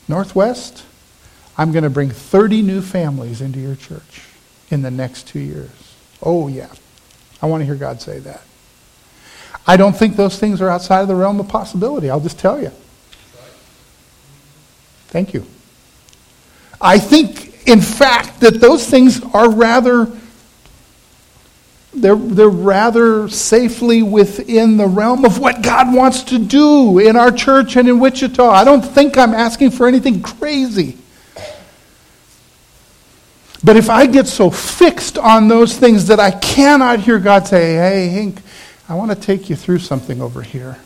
Northwest, 0.08 0.84
I'm 1.58 1.72
going 1.72 1.84
to 1.84 1.90
bring 1.90 2.10
30 2.10 2.62
new 2.62 2.80
families 2.80 3.40
into 3.40 3.58
your 3.58 3.74
church 3.74 4.22
in 4.70 4.82
the 4.82 4.90
next 4.90 5.26
two 5.26 5.40
years. 5.40 5.70
Oh, 6.22 6.46
yeah. 6.46 6.68
I 7.42 7.46
want 7.46 7.62
to 7.62 7.66
hear 7.66 7.74
God 7.74 8.00
say 8.00 8.20
that. 8.20 8.42
I 9.66 9.76
don't 9.76 9.94
think 9.94 10.16
those 10.16 10.38
things 10.38 10.62
are 10.62 10.68
outside 10.68 11.00
of 11.00 11.08
the 11.08 11.16
realm 11.16 11.40
of 11.40 11.48
possibility. 11.48 12.08
I'll 12.08 12.20
just 12.20 12.38
tell 12.38 12.62
you. 12.62 12.70
Thank 15.08 15.34
you. 15.34 15.44
I 16.80 16.98
think, 16.98 17.66
in 17.66 17.80
fact, 17.80 18.40
that 18.40 18.60
those 18.60 18.88
things 18.88 19.20
are 19.34 19.50
rather 19.50 20.10
they're, 21.94 22.16
they're 22.16 22.48
rather 22.48 23.28
safely 23.28 24.02
within 24.02 24.76
the 24.76 24.86
realm 24.86 25.24
of 25.24 25.38
what 25.38 25.62
God 25.62 25.92
wants 25.92 26.22
to 26.24 26.38
do 26.38 26.98
in 26.98 27.16
our 27.16 27.32
church 27.32 27.76
and 27.76 27.88
in 27.88 27.98
Wichita. 27.98 28.48
I 28.48 28.62
don't 28.62 28.82
think 28.82 29.18
I'm 29.18 29.34
asking 29.34 29.70
for 29.70 29.88
anything 29.88 30.22
crazy. 30.22 30.98
But 33.62 33.76
if 33.76 33.90
I 33.90 34.06
get 34.06 34.26
so 34.26 34.50
fixed 34.50 35.18
on 35.18 35.48
those 35.48 35.76
things 35.76 36.06
that 36.06 36.20
I 36.20 36.30
cannot 36.30 37.00
hear 37.00 37.18
God 37.18 37.46
say, 37.46 37.74
hey, 37.74 38.08
Hink, 38.08 38.40
I 38.88 38.94
want 38.94 39.10
to 39.10 39.16
take 39.16 39.50
you 39.50 39.56
through 39.56 39.80
something 39.80 40.22
over 40.22 40.42
here 40.42 40.78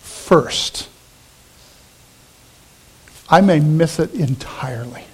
first, 0.00 0.88
I 3.28 3.40
may 3.40 3.58
miss 3.58 3.98
it 3.98 4.14
entirely. 4.14 5.04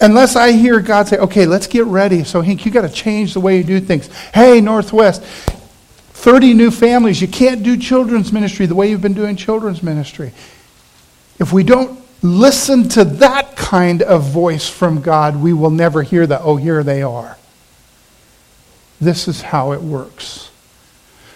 Unless 0.00 0.36
I 0.36 0.52
hear 0.52 0.80
God 0.80 1.08
say, 1.08 1.18
okay, 1.18 1.46
let's 1.46 1.66
get 1.66 1.84
ready. 1.84 2.22
So, 2.24 2.40
Hank, 2.40 2.64
you 2.64 2.70
got 2.70 2.82
to 2.82 2.88
change 2.88 3.34
the 3.34 3.40
way 3.40 3.58
you 3.58 3.64
do 3.64 3.80
things. 3.80 4.08
Hey, 4.32 4.60
Northwest, 4.60 5.22
30 5.22 6.54
new 6.54 6.70
families. 6.70 7.20
You 7.20 7.28
can't 7.28 7.62
do 7.62 7.76
children's 7.76 8.32
ministry 8.32 8.66
the 8.66 8.74
way 8.74 8.90
you've 8.90 9.02
been 9.02 9.14
doing 9.14 9.36
children's 9.36 9.82
ministry. 9.82 10.32
If 11.38 11.52
we 11.52 11.62
don't 11.64 11.98
listen 12.22 12.88
to 12.90 13.04
that 13.04 13.56
kind 13.56 14.02
of 14.02 14.24
voice 14.24 14.68
from 14.68 15.00
God, 15.00 15.36
we 15.36 15.52
will 15.52 15.70
never 15.70 16.02
hear 16.02 16.26
that, 16.26 16.40
oh, 16.42 16.56
here 16.56 16.82
they 16.82 17.02
are. 17.02 17.36
This 19.00 19.28
is 19.28 19.40
how 19.40 19.72
it 19.72 19.80
works. 19.80 20.50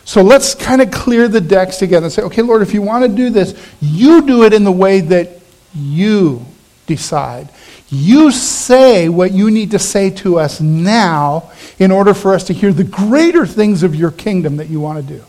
So 0.05 0.23
let's 0.23 0.55
kind 0.55 0.83
of 0.83 0.91
clear 0.91 1.29
the 1.29 1.41
decks 1.41 1.79
together 1.79 2.07
and 2.07 2.13
say, 2.13 2.23
okay, 2.23 2.43
Lord, 2.43 2.63
if 2.63 2.75
you 2.75 2.83
want 2.83 3.05
to 3.05 3.09
do 3.09 3.31
this, 3.31 3.57
you 3.81 4.27
do 4.27 4.45
it 4.45 4.53
in 4.53 4.65
the 4.65 4.73
way 4.73 5.01
that 5.01 5.41
you 5.75 6.45
decide. 6.87 7.49
You 7.89 8.31
say 8.31 9.09
what 9.09 9.33
you 9.33 9.51
need 9.51 9.71
to 9.73 9.79
say 9.79 10.11
to 10.11 10.39
us 10.39 10.61
now 10.61 11.53
in 11.79 11.91
order 11.91 12.15
for 12.15 12.35
us 12.35 12.45
to 12.45 12.53
hear 12.53 12.73
the 12.73 12.85
greater 12.85 13.47
things 13.47 13.83
of 13.83 13.95
your 13.95 14.11
kingdom 14.11 14.57
that 14.57 14.69
you 14.69 14.81
want 14.81 15.07
to 15.07 15.15
do. 15.19 15.25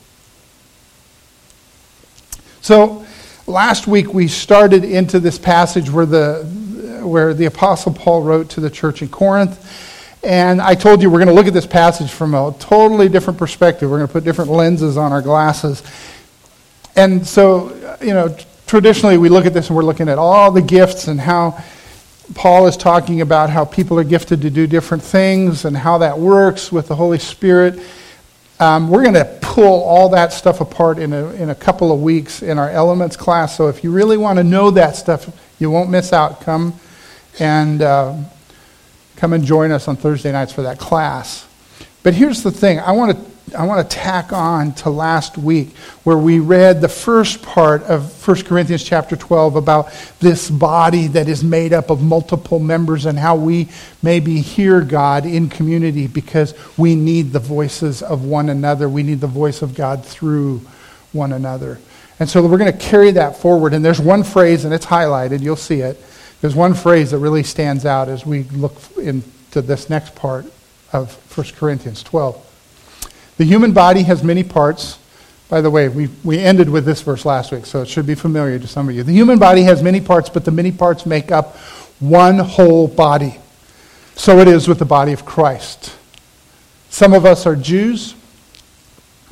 So, 2.61 3.05
last 3.47 3.87
week 3.87 4.13
we 4.13 4.27
started 4.27 4.83
into 4.83 5.19
this 5.19 5.37
passage 5.37 5.89
where 5.89 6.05
the, 6.05 6.43
where 7.03 7.33
the 7.33 7.45
Apostle 7.45 7.93
Paul 7.93 8.23
wrote 8.23 8.49
to 8.51 8.61
the 8.61 8.69
church 8.69 9.01
in 9.01 9.09
Corinth. 9.09 9.59
And 10.23 10.61
I 10.61 10.75
told 10.75 11.01
you 11.01 11.09
we're 11.09 11.19
going 11.19 11.27
to 11.27 11.33
look 11.33 11.47
at 11.47 11.53
this 11.53 11.67
passage 11.67 12.11
from 12.11 12.33
a 12.33 12.55
totally 12.59 13.09
different 13.09 13.37
perspective. 13.37 13.89
We're 13.89 13.97
going 13.97 14.07
to 14.07 14.13
put 14.13 14.23
different 14.23 14.51
lenses 14.51 14.95
on 14.95 15.11
our 15.11 15.21
glasses. 15.21 15.83
And 16.95 17.25
so, 17.27 17.97
you 18.01 18.13
know, 18.13 18.35
traditionally 18.67 19.17
we 19.17 19.27
look 19.27 19.45
at 19.45 19.53
this 19.53 19.67
and 19.67 19.75
we're 19.75 19.83
looking 19.83 20.07
at 20.07 20.17
all 20.17 20.51
the 20.51 20.61
gifts 20.61 21.09
and 21.09 21.19
how 21.19 21.61
Paul 22.35 22.67
is 22.67 22.77
talking 22.77 23.19
about 23.19 23.49
how 23.49 23.65
people 23.65 23.99
are 23.99 24.05
gifted 24.05 24.41
to 24.43 24.49
do 24.49 24.65
different 24.65 25.03
things 25.03 25.65
and 25.65 25.75
how 25.75 25.97
that 25.97 26.17
works 26.17 26.71
with 26.71 26.87
the 26.87 26.95
Holy 26.95 27.19
Spirit. 27.19 27.81
Um, 28.59 28.89
we're 28.89 29.03
going 29.03 29.15
to 29.15 29.37
pull 29.41 29.83
all 29.83 30.09
that 30.09 30.31
stuff 30.31 30.61
apart 30.61 30.99
in 30.99 31.11
a, 31.11 31.31
in 31.33 31.49
a 31.49 31.55
couple 31.55 31.91
of 31.91 32.01
weeks 32.01 32.41
in 32.41 32.57
our 32.57 32.69
elements 32.69 33.17
class. 33.17 33.57
So 33.57 33.67
if 33.67 33.83
you 33.83 33.91
really 33.91 34.17
want 34.17 34.37
to 34.37 34.43
know 34.43 34.71
that 34.71 34.95
stuff, 34.95 35.29
you 35.59 35.71
won't 35.71 35.89
miss 35.89 36.13
out. 36.13 36.41
Come 36.41 36.79
and 37.39 37.81
uh, 37.81 38.15
come 39.15 39.33
and 39.33 39.43
join 39.43 39.71
us 39.71 39.87
on 39.87 39.95
Thursday 39.95 40.31
nights 40.31 40.53
for 40.53 40.61
that 40.63 40.79
class. 40.79 41.47
But 42.03 42.13
here's 42.13 42.43
the 42.43 42.51
thing: 42.51 42.79
I 42.79 42.91
want 42.91 43.17
to 43.17 43.32
I 43.55 43.65
want 43.65 43.87
to 43.87 43.95
tack 43.95 44.31
on 44.31 44.73
to 44.75 44.89
last 44.89 45.37
week 45.37 45.75
where 46.05 46.17
we 46.17 46.39
read 46.39 46.79
the 46.79 46.87
first 46.87 47.43
part 47.43 47.83
of 47.83 48.27
1 48.27 48.43
Corinthians 48.43 48.83
chapter 48.83 49.17
12 49.17 49.57
about 49.57 49.93
this 50.19 50.49
body 50.49 51.07
that 51.07 51.27
is 51.27 51.43
made 51.43 51.73
up 51.73 51.89
of 51.89 52.01
multiple 52.01 52.59
members 52.59 53.05
and 53.05 53.19
how 53.19 53.35
we 53.35 53.67
maybe 54.01 54.39
hear 54.39 54.81
God 54.81 55.25
in 55.25 55.49
community 55.49 56.07
because 56.07 56.55
we 56.77 56.95
need 56.95 57.31
the 57.31 57.39
voices 57.39 58.01
of 58.01 58.23
one 58.23 58.49
another. 58.49 58.87
We 58.87 59.03
need 59.03 59.19
the 59.19 59.27
voice 59.27 59.61
of 59.61 59.75
God 59.75 60.05
through 60.05 60.59
one 61.11 61.33
another. 61.33 61.79
And 62.19 62.29
so 62.29 62.41
we're 62.47 62.57
going 62.57 62.71
to 62.71 62.77
carry 62.77 63.11
that 63.11 63.37
forward. 63.37 63.73
And 63.73 63.83
there's 63.83 63.99
one 63.99 64.23
phrase, 64.23 64.63
and 64.63 64.73
it's 64.73 64.85
highlighted, 64.85 65.41
you'll 65.41 65.57
see 65.57 65.81
it. 65.81 66.01
There's 66.39 66.55
one 66.55 66.73
phrase 66.73 67.11
that 67.11 67.19
really 67.19 67.43
stands 67.43 67.85
out 67.85 68.07
as 68.07 68.25
we 68.25 68.43
look 68.43 68.75
into 68.97 69.61
this 69.61 69.89
next 69.89 70.15
part 70.15 70.45
of 70.93 71.13
1 71.37 71.47
Corinthians 71.57 72.01
12. 72.03 72.51
The 73.37 73.45
human 73.45 73.73
body 73.73 74.03
has 74.03 74.23
many 74.23 74.43
parts. 74.43 74.99
By 75.49 75.61
the 75.61 75.69
way, 75.69 75.89
we, 75.89 76.09
we 76.23 76.39
ended 76.39 76.69
with 76.69 76.85
this 76.85 77.01
verse 77.01 77.25
last 77.25 77.51
week, 77.51 77.65
so 77.65 77.81
it 77.81 77.87
should 77.87 78.05
be 78.05 78.15
familiar 78.15 78.59
to 78.59 78.67
some 78.67 78.89
of 78.89 78.95
you. 78.95 79.03
The 79.03 79.13
human 79.13 79.39
body 79.39 79.63
has 79.63 79.83
many 79.83 80.01
parts, 80.01 80.29
but 80.29 80.45
the 80.45 80.51
many 80.51 80.71
parts 80.71 81.05
make 81.05 81.31
up 81.31 81.57
one 81.99 82.39
whole 82.39 82.87
body. 82.87 83.37
So 84.15 84.39
it 84.39 84.47
is 84.47 84.67
with 84.67 84.79
the 84.79 84.85
body 84.85 85.13
of 85.13 85.25
Christ. 85.25 85.95
Some 86.89 87.13
of 87.13 87.25
us 87.25 87.47
are 87.47 87.55
Jews, 87.55 88.15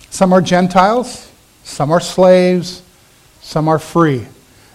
some 0.09 0.33
are 0.33 0.41
Gentiles, 0.41 1.31
some 1.63 1.91
are 1.91 1.99
slaves, 1.99 2.81
some 3.41 3.67
are 3.67 3.79
free. 3.79 4.25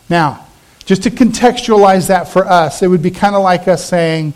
Now, 0.08 0.46
just 0.84 1.02
to 1.02 1.10
contextualize 1.10 2.06
that 2.08 2.28
for 2.28 2.46
us, 2.46 2.82
it 2.82 2.86
would 2.86 3.02
be 3.02 3.10
kind 3.10 3.34
of 3.34 3.42
like 3.42 3.66
us 3.66 3.84
saying, 3.84 4.34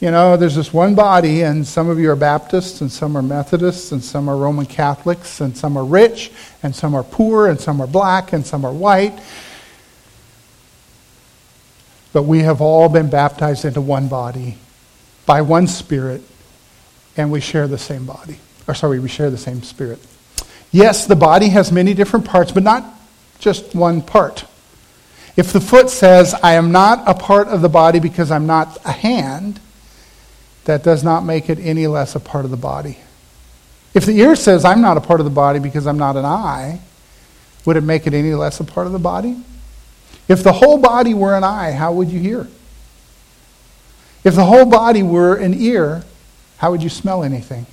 you 0.00 0.12
know, 0.12 0.36
there's 0.36 0.54
this 0.54 0.72
one 0.72 0.94
body, 0.94 1.42
and 1.42 1.66
some 1.66 1.88
of 1.88 1.98
you 1.98 2.10
are 2.10 2.16
Baptists, 2.16 2.80
and 2.80 2.90
some 2.90 3.16
are 3.16 3.22
Methodists, 3.22 3.90
and 3.90 4.02
some 4.02 4.28
are 4.28 4.36
Roman 4.36 4.64
Catholics, 4.64 5.40
and 5.40 5.56
some 5.56 5.76
are 5.76 5.84
rich, 5.84 6.30
and 6.62 6.74
some 6.74 6.94
are 6.94 7.02
poor, 7.02 7.48
and 7.48 7.60
some 7.60 7.80
are 7.80 7.86
black, 7.86 8.32
and 8.32 8.46
some 8.46 8.64
are 8.64 8.72
white. 8.72 9.18
But 12.12 12.22
we 12.22 12.40
have 12.40 12.60
all 12.60 12.88
been 12.88 13.10
baptized 13.10 13.64
into 13.64 13.80
one 13.80 14.06
body 14.06 14.58
by 15.26 15.42
one 15.42 15.66
Spirit, 15.66 16.22
and 17.16 17.32
we 17.32 17.40
share 17.40 17.66
the 17.66 17.78
same 17.78 18.06
body. 18.06 18.38
Or, 18.68 18.74
sorry, 18.74 19.00
we 19.00 19.08
share 19.08 19.30
the 19.30 19.36
same 19.36 19.64
Spirit. 19.64 19.98
Yes, 20.70 21.06
the 21.06 21.16
body 21.16 21.48
has 21.48 21.72
many 21.72 21.92
different 21.92 22.24
parts, 22.24 22.52
but 22.52 22.62
not 22.62 22.84
just 23.40 23.74
one 23.74 24.02
part. 24.02 24.44
If 25.36 25.52
the 25.52 25.60
foot 25.60 25.90
says, 25.90 26.34
I 26.40 26.54
am 26.54 26.70
not 26.70 27.02
a 27.08 27.14
part 27.14 27.48
of 27.48 27.62
the 27.62 27.68
body 27.68 27.98
because 27.98 28.30
I'm 28.30 28.46
not 28.46 28.78
a 28.84 28.92
hand, 28.92 29.60
that 30.68 30.82
does 30.82 31.02
not 31.02 31.24
make 31.24 31.48
it 31.48 31.58
any 31.60 31.86
less 31.86 32.14
a 32.14 32.20
part 32.20 32.44
of 32.44 32.50
the 32.50 32.56
body. 32.58 32.98
If 33.94 34.04
the 34.04 34.12
ear 34.20 34.36
says, 34.36 34.66
I'm 34.66 34.82
not 34.82 34.98
a 34.98 35.00
part 35.00 35.18
of 35.18 35.24
the 35.24 35.30
body 35.30 35.60
because 35.60 35.86
I'm 35.86 35.96
not 35.96 36.14
an 36.14 36.26
eye, 36.26 36.80
would 37.64 37.78
it 37.78 37.80
make 37.80 38.06
it 38.06 38.12
any 38.12 38.34
less 38.34 38.60
a 38.60 38.64
part 38.64 38.86
of 38.86 38.92
the 38.92 38.98
body? 38.98 39.42
If 40.28 40.42
the 40.42 40.52
whole 40.52 40.76
body 40.76 41.14
were 41.14 41.34
an 41.34 41.42
eye, 41.42 41.72
how 41.72 41.94
would 41.94 42.10
you 42.10 42.20
hear? 42.20 42.46
If 44.24 44.34
the 44.34 44.44
whole 44.44 44.66
body 44.66 45.02
were 45.02 45.36
an 45.36 45.54
ear, 45.54 46.04
how 46.58 46.70
would 46.70 46.82
you 46.82 46.90
smell 46.90 47.24
anything? 47.24 47.64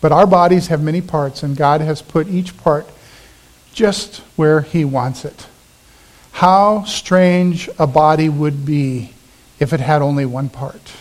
But 0.00 0.12
our 0.12 0.28
bodies 0.28 0.68
have 0.68 0.80
many 0.80 1.00
parts, 1.00 1.42
and 1.42 1.56
God 1.56 1.80
has 1.80 2.02
put 2.02 2.28
each 2.28 2.56
part 2.56 2.86
just 3.74 4.18
where 4.36 4.60
He 4.60 4.84
wants 4.84 5.24
it. 5.24 5.48
How 6.30 6.84
strange 6.84 7.68
a 7.80 7.88
body 7.88 8.28
would 8.28 8.64
be 8.64 9.10
if 9.58 9.72
it 9.72 9.80
had 9.80 10.02
only 10.02 10.26
one 10.26 10.48
part. 10.48 10.92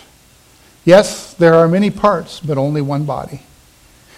Yes, 0.85 1.33
there 1.33 1.55
are 1.55 1.67
many 1.67 1.89
parts, 1.89 2.39
but 2.39 2.57
only 2.57 2.81
one 2.81 3.05
body. 3.05 3.41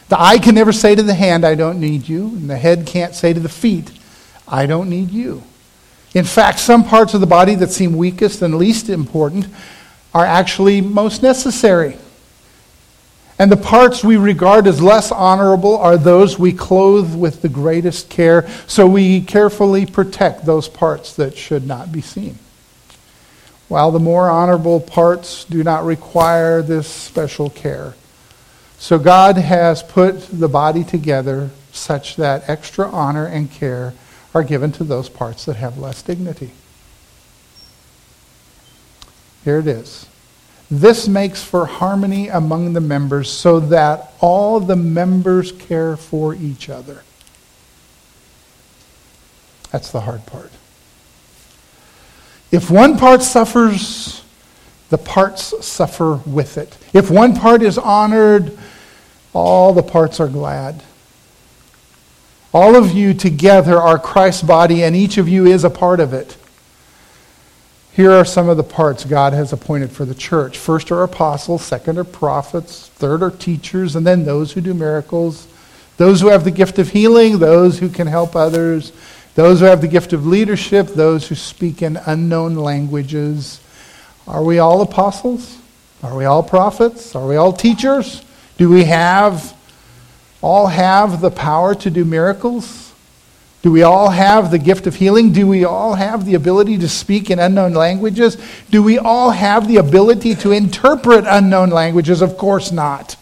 The 0.09 0.19
eye 0.19 0.37
can 0.37 0.55
never 0.55 0.71
say 0.71 0.95
to 0.95 1.03
the 1.03 1.13
hand, 1.13 1.45
I 1.45 1.55
don't 1.55 1.79
need 1.79 2.07
you, 2.07 2.27
and 2.27 2.49
the 2.49 2.57
head 2.57 2.85
can't 2.85 3.15
say 3.15 3.33
to 3.33 3.39
the 3.39 3.49
feet, 3.49 3.91
I 4.47 4.65
don't 4.65 4.89
need 4.89 5.11
you. 5.11 5.43
In 6.13 6.23
fact, 6.23 6.59
some 6.59 6.83
parts 6.83 7.13
of 7.13 7.21
the 7.21 7.27
body 7.27 7.55
that 7.55 7.71
seem 7.71 7.97
weakest 7.97 8.41
and 8.41 8.55
least 8.55 8.89
important 8.89 9.47
are 10.13 10.25
actually 10.25 10.81
most 10.81 11.21
necessary. 11.23 11.97
And 13.39 13.51
the 13.51 13.57
parts 13.57 14.03
we 14.03 14.17
regard 14.17 14.65
as 14.65 14.81
less 14.81 15.11
honorable 15.11 15.77
are 15.77 15.97
those 15.97 16.39
we 16.39 16.53
clothe 16.53 17.13
with 17.15 17.41
the 17.41 17.49
greatest 17.49 18.09
care, 18.09 18.49
so 18.65 18.87
we 18.87 19.21
carefully 19.21 19.85
protect 19.85 20.45
those 20.45 20.67
parts 20.67 21.13
that 21.15 21.37
should 21.37 21.67
not 21.67 21.91
be 21.91 22.01
seen 22.01 22.39
while 23.67 23.91
the 23.91 23.99
more 23.99 24.29
honorable 24.29 24.79
parts 24.79 25.43
do 25.45 25.63
not 25.63 25.83
require 25.83 26.61
this 26.61 26.87
special 26.87 27.49
care. 27.49 27.95
So 28.77 28.97
God 28.99 29.37
has 29.37 29.83
put 29.83 30.27
the 30.27 30.47
body 30.47 30.83
together 30.83 31.49
such 31.71 32.15
that 32.15 32.47
extra 32.47 32.89
honor 32.89 33.25
and 33.25 33.51
care 33.51 33.93
are 34.33 34.43
given 34.43 34.71
to 34.73 34.83
those 34.83 35.09
parts 35.09 35.45
that 35.45 35.55
have 35.55 35.77
less 35.77 36.01
dignity. 36.01 36.51
Here 39.43 39.59
it 39.59 39.67
is. 39.67 40.05
This 40.69 41.07
makes 41.07 41.41
for 41.43 41.65
harmony 41.65 42.27
among 42.27 42.73
the 42.73 42.81
members 42.81 43.31
so 43.31 43.59
that 43.59 44.11
all 44.19 44.59
the 44.59 44.75
members 44.75 45.53
care 45.53 45.95
for 45.95 46.35
each 46.35 46.69
other. 46.69 47.03
That's 49.71 49.91
the 49.91 50.01
hard 50.01 50.25
part. 50.25 50.51
If 52.51 52.71
one 52.71 52.97
part 52.97 53.21
suffers, 53.21 54.23
the 54.89 54.97
parts 54.97 55.65
suffer 55.65 56.21
with 56.25 56.57
it. 56.57 56.77
If 56.93 57.11
one 57.11 57.35
part 57.35 57.61
is 57.61 57.77
honored, 57.77 58.57
all 59.33 59.73
the 59.73 59.83
parts 59.83 60.19
are 60.19 60.29
glad. 60.29 60.83
All 62.53 62.75
of 62.75 62.93
you 62.93 63.13
together 63.13 63.77
are 63.77 63.99
Christ's 63.99 64.43
body, 64.43 64.83
and 64.83 64.95
each 64.95 65.17
of 65.17 65.27
you 65.27 65.45
is 65.45 65.63
a 65.63 65.69
part 65.69 65.99
of 65.99 66.13
it. 66.13 66.37
Here 67.91 68.11
are 68.11 68.25
some 68.25 68.47
of 68.47 68.57
the 68.57 68.63
parts 68.63 69.03
God 69.03 69.33
has 69.33 69.51
appointed 69.51 69.91
for 69.91 70.05
the 70.05 70.15
church. 70.15 70.57
First 70.57 70.91
are 70.91 71.03
apostles, 71.03 71.65
second 71.65 71.97
are 71.97 72.03
prophets, 72.03 72.87
third 72.89 73.21
are 73.23 73.31
teachers, 73.31 73.95
and 73.95 74.07
then 74.07 74.23
those 74.23 74.53
who 74.53 74.61
do 74.61 74.73
miracles, 74.73 75.47
those 75.97 76.21
who 76.21 76.27
have 76.27 76.43
the 76.43 76.51
gift 76.51 76.79
of 76.79 76.89
healing, 76.89 77.39
those 77.39 77.79
who 77.79 77.89
can 77.89 78.07
help 78.07 78.35
others, 78.35 78.93
those 79.37 79.59
who 79.59 79.67
have 79.67 79.81
the 79.81 79.87
gift 79.87 80.13
of 80.13 80.25
leadership, 80.25 80.87
those 80.87 81.27
who 81.27 81.35
speak 81.35 81.83
in 81.83 81.95
unknown 82.07 82.55
languages. 82.55 83.61
Are 84.27 84.43
we 84.43 84.57
all 84.57 84.81
apostles? 84.81 85.59
Are 86.01 86.17
we 86.17 86.25
all 86.25 86.41
prophets? 86.41 87.15
Are 87.15 87.27
we 87.27 87.35
all 87.35 87.53
teachers? 87.53 88.25
Do 88.57 88.67
we 88.67 88.85
have 88.85 89.55
all 90.41 90.65
have 90.65 91.21
the 91.21 91.29
power 91.29 91.75
to 91.75 91.91
do 91.91 92.03
miracles? 92.03 92.91
Do 93.61 93.71
we 93.71 93.83
all 93.83 94.09
have 94.09 94.49
the 94.49 94.57
gift 94.57 94.87
of 94.87 94.95
healing? 94.95 95.33
Do 95.33 95.45
we 95.45 95.65
all 95.65 95.93
have 95.93 96.25
the 96.25 96.33
ability 96.33 96.79
to 96.79 96.89
speak 96.89 97.29
in 97.29 97.37
unknown 97.37 97.73
languages? 97.73 98.37
Do 98.71 98.81
we 98.81 98.97
all 98.97 99.29
have 99.29 99.67
the 99.67 99.77
ability 99.77 100.33
to 100.37 100.51
interpret 100.51 101.25
unknown 101.27 101.69
languages? 101.69 102.23
Of 102.23 102.39
course 102.39 102.71
not. 102.71 103.15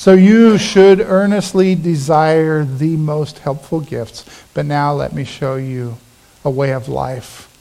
So 0.00 0.14
you 0.14 0.56
should 0.56 1.02
earnestly 1.02 1.74
desire 1.74 2.64
the 2.64 2.96
most 2.96 3.40
helpful 3.40 3.82
gifts. 3.82 4.24
But 4.54 4.64
now 4.64 4.94
let 4.94 5.12
me 5.12 5.24
show 5.24 5.56
you 5.56 5.98
a 6.42 6.48
way 6.48 6.72
of 6.72 6.88
life 6.88 7.54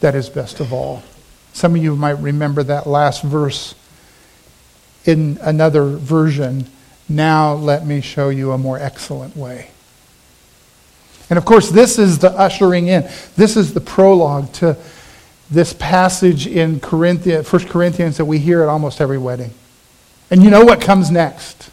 that 0.00 0.16
is 0.16 0.28
best 0.28 0.58
of 0.58 0.72
all. 0.72 1.04
Some 1.52 1.76
of 1.76 1.80
you 1.84 1.94
might 1.94 2.18
remember 2.18 2.64
that 2.64 2.88
last 2.88 3.22
verse 3.22 3.76
in 5.04 5.38
another 5.40 5.84
version 5.84 6.66
now 7.08 7.54
let 7.54 7.86
me 7.86 8.00
show 8.00 8.28
you 8.28 8.50
a 8.50 8.58
more 8.58 8.76
excellent 8.76 9.36
way. 9.36 9.70
And 11.30 11.38
of 11.38 11.44
course, 11.44 11.70
this 11.70 11.96
is 11.96 12.18
the 12.18 12.32
ushering 12.32 12.88
in. 12.88 13.08
This 13.36 13.56
is 13.56 13.72
the 13.72 13.80
prologue 13.80 14.52
to 14.54 14.76
this 15.48 15.72
passage 15.72 16.48
in 16.48 16.80
Corinthians, 16.80 17.52
1 17.52 17.68
Corinthians 17.68 18.16
that 18.16 18.24
we 18.24 18.40
hear 18.40 18.64
at 18.64 18.68
almost 18.68 19.00
every 19.00 19.18
wedding. 19.18 19.52
And 20.28 20.42
you 20.42 20.50
know 20.50 20.64
what 20.64 20.80
comes 20.80 21.12
next? 21.12 21.70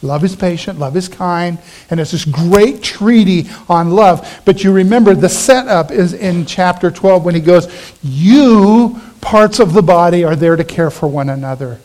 Love 0.00 0.22
is 0.22 0.36
patient, 0.36 0.78
love 0.78 0.96
is 0.96 1.08
kind, 1.08 1.58
and 1.90 1.98
it's 1.98 2.12
this 2.12 2.24
great 2.24 2.82
treaty 2.82 3.46
on 3.68 3.90
love. 3.90 4.40
But 4.44 4.62
you 4.62 4.72
remember 4.72 5.14
the 5.14 5.28
setup 5.28 5.90
is 5.90 6.12
in 6.12 6.46
chapter 6.46 6.90
12 6.90 7.24
when 7.24 7.34
he 7.34 7.40
goes, 7.40 7.66
You, 8.02 9.00
parts 9.20 9.58
of 9.58 9.72
the 9.72 9.82
body, 9.82 10.22
are 10.22 10.36
there 10.36 10.54
to 10.54 10.62
care 10.62 10.90
for 10.90 11.08
one 11.08 11.28
another. 11.28 11.80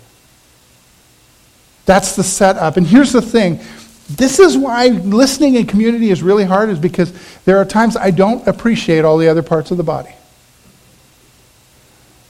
That's 1.86 2.16
the 2.16 2.24
setup. 2.24 2.78
And 2.78 2.86
here's 2.86 3.12
the 3.12 3.22
thing 3.22 3.60
this 4.10 4.38
is 4.38 4.58
why 4.58 4.88
listening 4.88 5.56
in 5.56 5.66
community 5.66 6.12
is 6.12 6.22
really 6.22 6.44
hard, 6.44 6.70
is 6.70 6.78
because 6.78 7.14
there 7.46 7.58
are 7.58 7.66
times 7.66 7.98
I 7.98 8.12
don't 8.12 8.46
appreciate 8.48 9.06
all 9.06 9.18
the 9.18 9.28
other 9.28 9.42
parts 9.42 9.72
of 9.72 9.78
the 9.78 9.84
body. 9.84 10.14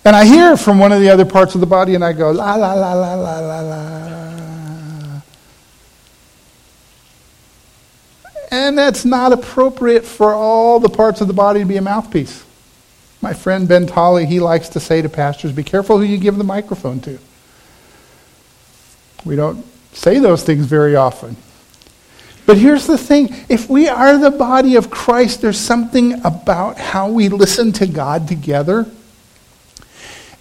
And 0.05 0.15
I 0.15 0.25
hear 0.25 0.55
from 0.55 0.79
one 0.79 0.91
of 0.91 1.01
the 1.01 1.09
other 1.09 1.25
parts 1.25 1.55
of 1.55 1.61
the 1.61 1.67
body 1.67 1.95
and 1.95 2.03
I 2.03 2.13
go, 2.13 2.31
la, 2.31 2.55
la, 2.55 2.73
la, 2.73 2.93
la, 2.93 3.15
la, 3.15 3.39
la, 3.39 3.59
la. 3.61 4.22
And 8.53 8.77
that's 8.77 9.03
not 9.03 9.33
appropriate 9.33 10.05
for 10.05 10.31
all 10.31 10.79
the 10.79 10.87
parts 10.87 11.21
of 11.21 11.27
the 11.27 11.33
body 11.33 11.61
to 11.61 11.65
be 11.65 11.77
a 11.77 11.81
mouthpiece. 11.81 12.45
My 13.19 13.33
friend 13.33 13.67
Ben 13.67 13.87
Tolley, 13.87 14.27
he 14.27 14.39
likes 14.39 14.69
to 14.69 14.79
say 14.79 15.01
to 15.01 15.09
pastors, 15.09 15.51
be 15.51 15.63
careful 15.63 15.97
who 15.97 16.03
you 16.03 16.19
give 16.19 16.37
the 16.37 16.43
microphone 16.43 16.99
to. 17.01 17.17
We 19.25 19.35
don't 19.35 19.65
say 19.93 20.19
those 20.19 20.43
things 20.43 20.67
very 20.67 20.95
often. 20.95 21.35
But 22.45 22.59
here's 22.59 22.85
the 22.85 22.95
thing 22.95 23.35
if 23.49 23.71
we 23.71 23.89
are 23.89 24.19
the 24.19 24.29
body 24.29 24.75
of 24.75 24.91
Christ, 24.91 25.41
there's 25.41 25.59
something 25.59 26.23
about 26.23 26.77
how 26.77 27.09
we 27.09 27.29
listen 27.29 27.71
to 27.71 27.87
God 27.87 28.27
together 28.27 28.85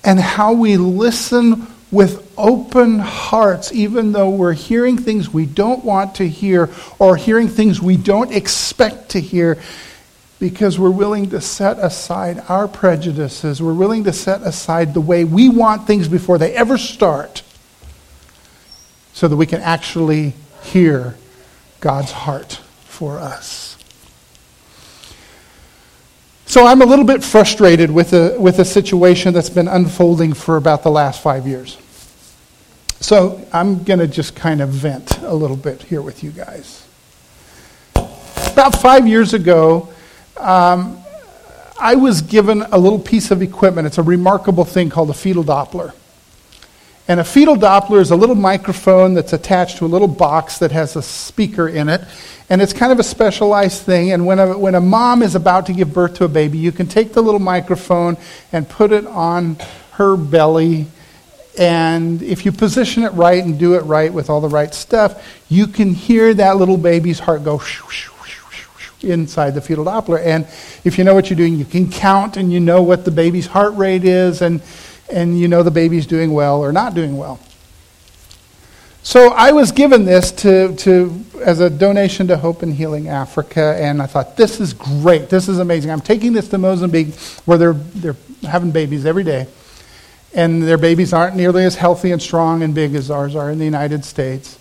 and 0.04 0.20
how 0.20 0.52
we 0.52 0.76
listen 0.76 1.66
with 1.92 2.32
open 2.38 2.98
hearts, 2.98 3.70
even 3.72 4.10
though 4.10 4.30
we're 4.30 4.54
hearing 4.54 4.96
things 4.96 5.32
we 5.32 5.46
don't 5.46 5.84
want 5.84 6.16
to 6.16 6.26
hear 6.26 6.70
or 6.98 7.16
hearing 7.16 7.46
things 7.46 7.80
we 7.80 7.96
don't 7.96 8.32
expect 8.32 9.10
to 9.10 9.20
hear, 9.20 9.62
because 10.40 10.76
we're 10.76 10.90
willing 10.90 11.30
to 11.30 11.40
set 11.40 11.78
aside 11.78 12.42
our 12.48 12.66
prejudices. 12.66 13.62
We're 13.62 13.74
willing 13.74 14.04
to 14.04 14.12
set 14.12 14.40
aside 14.42 14.94
the 14.94 15.00
way 15.00 15.22
we 15.24 15.48
want 15.48 15.86
things 15.86 16.08
before 16.08 16.38
they 16.38 16.52
ever 16.54 16.76
start 16.76 17.44
so 19.12 19.28
that 19.28 19.36
we 19.36 19.46
can 19.46 19.60
actually 19.60 20.32
hear 20.62 21.14
God's 21.80 22.10
heart 22.10 22.54
for 22.86 23.18
us. 23.18 23.76
So 26.46 26.66
I'm 26.66 26.82
a 26.82 26.86
little 26.86 27.04
bit 27.04 27.22
frustrated 27.22 27.90
with 27.90 28.12
a, 28.12 28.36
with 28.38 28.58
a 28.58 28.64
situation 28.64 29.32
that's 29.32 29.48
been 29.48 29.68
unfolding 29.68 30.32
for 30.32 30.56
about 30.56 30.82
the 30.82 30.90
last 30.90 31.22
five 31.22 31.46
years. 31.46 31.78
So 33.02 33.44
I'm 33.52 33.82
going 33.82 33.98
to 33.98 34.06
just 34.06 34.36
kind 34.36 34.60
of 34.60 34.68
vent 34.68 35.18
a 35.22 35.34
little 35.34 35.56
bit 35.56 35.82
here 35.82 36.00
with 36.00 36.22
you 36.22 36.30
guys. 36.30 36.86
About 37.96 38.80
five 38.80 39.08
years 39.08 39.34
ago, 39.34 39.92
um, 40.36 41.02
I 41.80 41.96
was 41.96 42.22
given 42.22 42.62
a 42.62 42.78
little 42.78 43.00
piece 43.00 43.32
of 43.32 43.42
equipment. 43.42 43.88
It's 43.88 43.98
a 43.98 44.04
remarkable 44.04 44.64
thing 44.64 44.88
called 44.88 45.10
a 45.10 45.14
fetal 45.14 45.42
Doppler. 45.42 45.94
And 47.08 47.18
a 47.18 47.24
fetal 47.24 47.56
Doppler 47.56 48.00
is 48.00 48.12
a 48.12 48.16
little 48.16 48.36
microphone 48.36 49.14
that's 49.14 49.32
attached 49.32 49.78
to 49.78 49.84
a 49.84 49.88
little 49.88 50.06
box 50.06 50.58
that 50.60 50.70
has 50.70 50.94
a 50.94 51.02
speaker 51.02 51.68
in 51.68 51.88
it. 51.88 52.02
And 52.48 52.62
it's 52.62 52.72
kind 52.72 52.92
of 52.92 53.00
a 53.00 53.04
specialized 53.04 53.82
thing. 53.82 54.12
And 54.12 54.26
when 54.26 54.38
a, 54.38 54.56
when 54.56 54.76
a 54.76 54.80
mom 54.80 55.22
is 55.22 55.34
about 55.34 55.66
to 55.66 55.72
give 55.72 55.92
birth 55.92 56.14
to 56.14 56.24
a 56.24 56.28
baby, 56.28 56.58
you 56.58 56.70
can 56.70 56.86
take 56.86 57.14
the 57.14 57.20
little 57.20 57.40
microphone 57.40 58.16
and 58.52 58.68
put 58.68 58.92
it 58.92 59.08
on 59.08 59.56
her 59.94 60.16
belly. 60.16 60.86
And 61.58 62.22
if 62.22 62.46
you 62.46 62.52
position 62.52 63.02
it 63.02 63.10
right 63.10 63.44
and 63.44 63.58
do 63.58 63.74
it 63.74 63.80
right 63.80 64.12
with 64.12 64.30
all 64.30 64.40
the 64.40 64.48
right 64.48 64.72
stuff, 64.72 65.22
you 65.48 65.66
can 65.66 65.92
hear 65.92 66.32
that 66.34 66.56
little 66.56 66.78
baby's 66.78 67.18
heart 67.18 67.44
go 67.44 67.60
inside 69.02 69.50
the 69.50 69.60
fetal 69.60 69.84
Doppler. 69.84 70.24
And 70.24 70.46
if 70.84 70.96
you 70.96 71.04
know 71.04 71.14
what 71.14 71.28
you're 71.28 71.36
doing, 71.36 71.56
you 71.56 71.64
can 71.64 71.90
count 71.90 72.36
and 72.36 72.52
you 72.52 72.60
know 72.60 72.82
what 72.82 73.04
the 73.04 73.10
baby's 73.10 73.46
heart 73.46 73.74
rate 73.74 74.04
is. 74.04 74.40
And 74.40 74.62
and 75.12 75.38
you 75.38 75.48
know 75.48 75.62
the 75.62 75.70
baby's 75.70 76.06
doing 76.06 76.32
well 76.32 76.60
or 76.60 76.72
not 76.72 76.94
doing 76.94 77.16
well. 77.16 77.38
So 79.04 79.30
I 79.32 79.50
was 79.50 79.72
given 79.72 80.04
this 80.04 80.30
to, 80.32 80.76
to, 80.76 81.24
as 81.44 81.58
a 81.58 81.68
donation 81.68 82.28
to 82.28 82.36
Hope 82.36 82.62
and 82.62 82.72
Healing 82.72 83.08
Africa, 83.08 83.76
and 83.76 84.00
I 84.00 84.06
thought, 84.06 84.36
this 84.36 84.60
is 84.60 84.72
great. 84.72 85.28
This 85.28 85.48
is 85.48 85.58
amazing. 85.58 85.90
I'm 85.90 86.00
taking 86.00 86.32
this 86.32 86.48
to 86.50 86.58
Mozambique 86.58 87.12
where 87.44 87.58
they're, 87.58 87.72
they're 87.72 88.16
having 88.44 88.70
babies 88.70 89.04
every 89.04 89.24
day, 89.24 89.48
and 90.34 90.62
their 90.62 90.78
babies 90.78 91.12
aren't 91.12 91.36
nearly 91.36 91.64
as 91.64 91.76
healthy 91.76 92.10
and 92.12 92.20
strong 92.20 92.62
and 92.62 92.74
big 92.74 92.94
as 92.94 93.10
ours 93.10 93.36
are 93.36 93.50
in 93.50 93.58
the 93.58 93.64
United 93.64 94.04
States. 94.04 94.58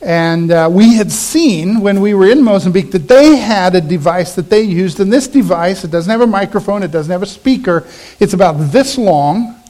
And 0.00 0.50
uh, 0.50 0.68
we 0.70 0.94
had 0.94 1.12
seen 1.12 1.80
when 1.80 2.00
we 2.00 2.14
were 2.14 2.28
in 2.28 2.42
Mozambique 2.42 2.90
that 2.90 3.06
they 3.06 3.36
had 3.36 3.74
a 3.74 3.80
device 3.80 4.34
that 4.34 4.50
they 4.50 4.62
used, 4.62 4.98
and 4.98 5.12
this 5.12 5.28
device, 5.28 5.84
it 5.84 5.90
doesn't 5.90 6.10
have 6.10 6.20
a 6.20 6.26
microphone, 6.26 6.82
it 6.82 6.90
doesn't 6.90 7.12
have 7.12 7.22
a 7.22 7.26
speaker, 7.26 7.86
it's 8.18 8.34
about 8.34 8.54
this 8.72 8.98
long 8.98 9.62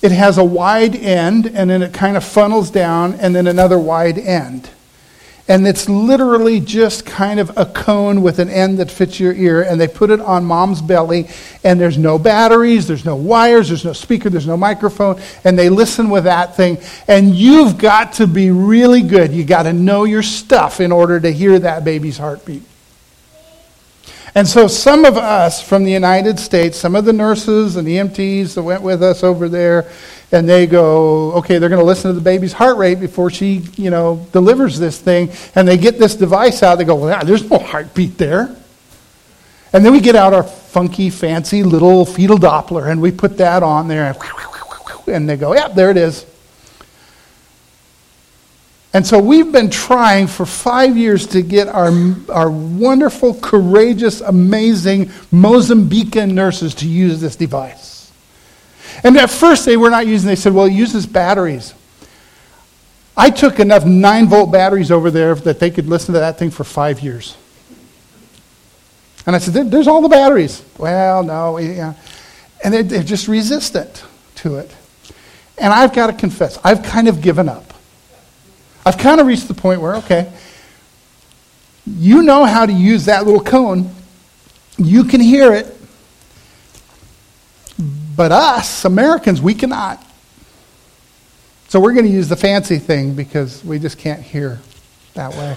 it 0.00 0.12
has 0.12 0.38
a 0.38 0.44
wide 0.44 0.94
end, 0.94 1.46
and 1.46 1.68
then 1.68 1.82
it 1.82 1.92
kind 1.92 2.16
of 2.16 2.22
funnels 2.22 2.70
down, 2.70 3.14
and 3.14 3.34
then 3.34 3.46
another 3.46 3.78
wide 3.78 4.18
end. 4.18 4.70
And 5.48 5.66
it's 5.66 5.88
literally 5.88 6.60
just 6.60 7.06
kind 7.06 7.40
of 7.40 7.56
a 7.56 7.64
cone 7.64 8.20
with 8.20 8.38
an 8.38 8.50
end 8.50 8.78
that 8.78 8.90
fits 8.90 9.18
your 9.18 9.32
ear, 9.32 9.62
and 9.62 9.80
they 9.80 9.88
put 9.88 10.10
it 10.10 10.20
on 10.20 10.44
mom's 10.44 10.82
belly, 10.82 11.28
and 11.64 11.80
there's 11.80 11.96
no 11.96 12.18
batteries, 12.18 12.86
there's 12.86 13.06
no 13.06 13.16
wires, 13.16 13.68
there's 13.68 13.84
no 13.84 13.94
speaker, 13.94 14.28
there's 14.28 14.46
no 14.46 14.58
microphone, 14.58 15.18
and 15.44 15.58
they 15.58 15.70
listen 15.70 16.10
with 16.10 16.24
that 16.24 16.54
thing. 16.54 16.76
And 17.08 17.34
you've 17.34 17.78
got 17.78 18.12
to 18.14 18.26
be 18.26 18.50
really 18.50 19.00
good. 19.00 19.32
You 19.32 19.42
got 19.42 19.62
to 19.62 19.72
know 19.72 20.04
your 20.04 20.22
stuff 20.22 20.80
in 20.80 20.92
order 20.92 21.18
to 21.18 21.32
hear 21.32 21.58
that 21.58 21.82
baby's 21.82 22.18
heartbeat. 22.18 22.62
And 24.34 24.46
so, 24.46 24.68
some 24.68 25.04
of 25.04 25.16
us 25.16 25.62
from 25.62 25.84
the 25.84 25.90
United 25.90 26.38
States, 26.38 26.76
some 26.76 26.94
of 26.94 27.04
the 27.04 27.12
nurses 27.12 27.76
and 27.76 27.88
EMTs 27.88 28.54
that 28.54 28.62
went 28.62 28.82
with 28.82 29.02
us 29.02 29.24
over 29.24 29.48
there, 29.48 29.90
and 30.30 30.46
they 30.48 30.66
go, 30.66 31.32
okay, 31.34 31.58
they're 31.58 31.70
going 31.70 31.80
to 31.80 31.86
listen 31.86 32.10
to 32.10 32.14
the 32.14 32.20
baby's 32.20 32.52
heart 32.52 32.76
rate 32.76 33.00
before 33.00 33.30
she, 33.30 33.62
you 33.76 33.90
know, 33.90 34.26
delivers 34.32 34.78
this 34.78 35.00
thing. 35.00 35.30
And 35.54 35.66
they 35.66 35.78
get 35.78 35.98
this 35.98 36.14
device 36.14 36.62
out. 36.62 36.76
They 36.76 36.84
go, 36.84 36.96
well, 36.96 37.24
there's 37.24 37.48
no 37.48 37.58
heartbeat 37.58 38.18
there. 38.18 38.54
And 39.72 39.84
then 39.84 39.92
we 39.92 40.00
get 40.00 40.16
out 40.16 40.34
our 40.34 40.42
funky, 40.42 41.08
fancy 41.10 41.62
little 41.62 42.04
fetal 42.04 42.36
Doppler 42.36 42.90
and 42.90 43.00
we 43.00 43.10
put 43.10 43.38
that 43.38 43.62
on 43.62 43.88
there. 43.88 44.14
And 45.06 45.28
they 45.28 45.36
go, 45.36 45.54
yeah, 45.54 45.68
there 45.68 45.90
it 45.90 45.96
is. 45.96 46.26
And 48.94 49.06
so 49.06 49.18
we've 49.18 49.52
been 49.52 49.70
trying 49.70 50.26
for 50.26 50.46
five 50.46 50.96
years 50.96 51.26
to 51.28 51.42
get 51.42 51.68
our, 51.68 51.90
our 52.30 52.50
wonderful, 52.50 53.34
courageous, 53.34 54.20
amazing 54.22 55.06
Mozambican 55.30 56.32
nurses 56.32 56.74
to 56.76 56.88
use 56.88 57.20
this 57.20 57.36
device. 57.36 57.97
And 59.04 59.16
at 59.16 59.30
first 59.30 59.64
they 59.64 59.76
were 59.76 59.90
not 59.90 60.06
using, 60.06 60.28
they 60.28 60.36
said, 60.36 60.52
well, 60.52 60.66
it 60.66 60.72
uses 60.72 61.06
batteries. 61.06 61.74
I 63.16 63.30
took 63.30 63.58
enough 63.58 63.84
9 63.84 64.26
volt 64.26 64.52
batteries 64.52 64.90
over 64.90 65.10
there 65.10 65.34
that 65.34 65.58
they 65.58 65.70
could 65.70 65.86
listen 65.86 66.14
to 66.14 66.20
that 66.20 66.38
thing 66.38 66.50
for 66.50 66.64
five 66.64 67.00
years. 67.00 67.36
And 69.26 69.34
I 69.36 69.38
said, 69.40 69.70
there's 69.70 69.88
all 69.88 70.00
the 70.00 70.08
batteries. 70.08 70.62
Well, 70.78 71.22
no, 71.22 71.58
yeah. 71.58 71.94
And 72.64 72.72
they're, 72.72 72.82
they're 72.82 73.02
just 73.02 73.28
resistant 73.28 74.04
to 74.36 74.56
it. 74.56 74.74
And 75.58 75.72
I've 75.72 75.92
got 75.92 76.06
to 76.06 76.12
confess, 76.12 76.58
I've 76.64 76.82
kind 76.82 77.08
of 77.08 77.20
given 77.20 77.48
up. 77.48 77.74
I've 78.86 78.96
kind 78.96 79.20
of 79.20 79.26
reached 79.26 79.48
the 79.48 79.54
point 79.54 79.80
where, 79.80 79.96
okay, 79.96 80.32
you 81.86 82.22
know 82.22 82.44
how 82.44 82.64
to 82.64 82.72
use 82.72 83.06
that 83.06 83.26
little 83.26 83.42
cone, 83.42 83.90
you 84.76 85.04
can 85.04 85.20
hear 85.20 85.52
it, 85.52 85.77
but 88.18 88.32
us, 88.32 88.84
Americans, 88.84 89.40
we 89.40 89.54
cannot. 89.54 90.04
So 91.68 91.78
we're 91.78 91.92
going 91.92 92.04
to 92.04 92.10
use 92.10 92.28
the 92.28 92.34
fancy 92.34 92.78
thing 92.78 93.14
because 93.14 93.64
we 93.64 93.78
just 93.78 93.96
can't 93.96 94.20
hear 94.20 94.58
that 95.14 95.30
way. 95.34 95.56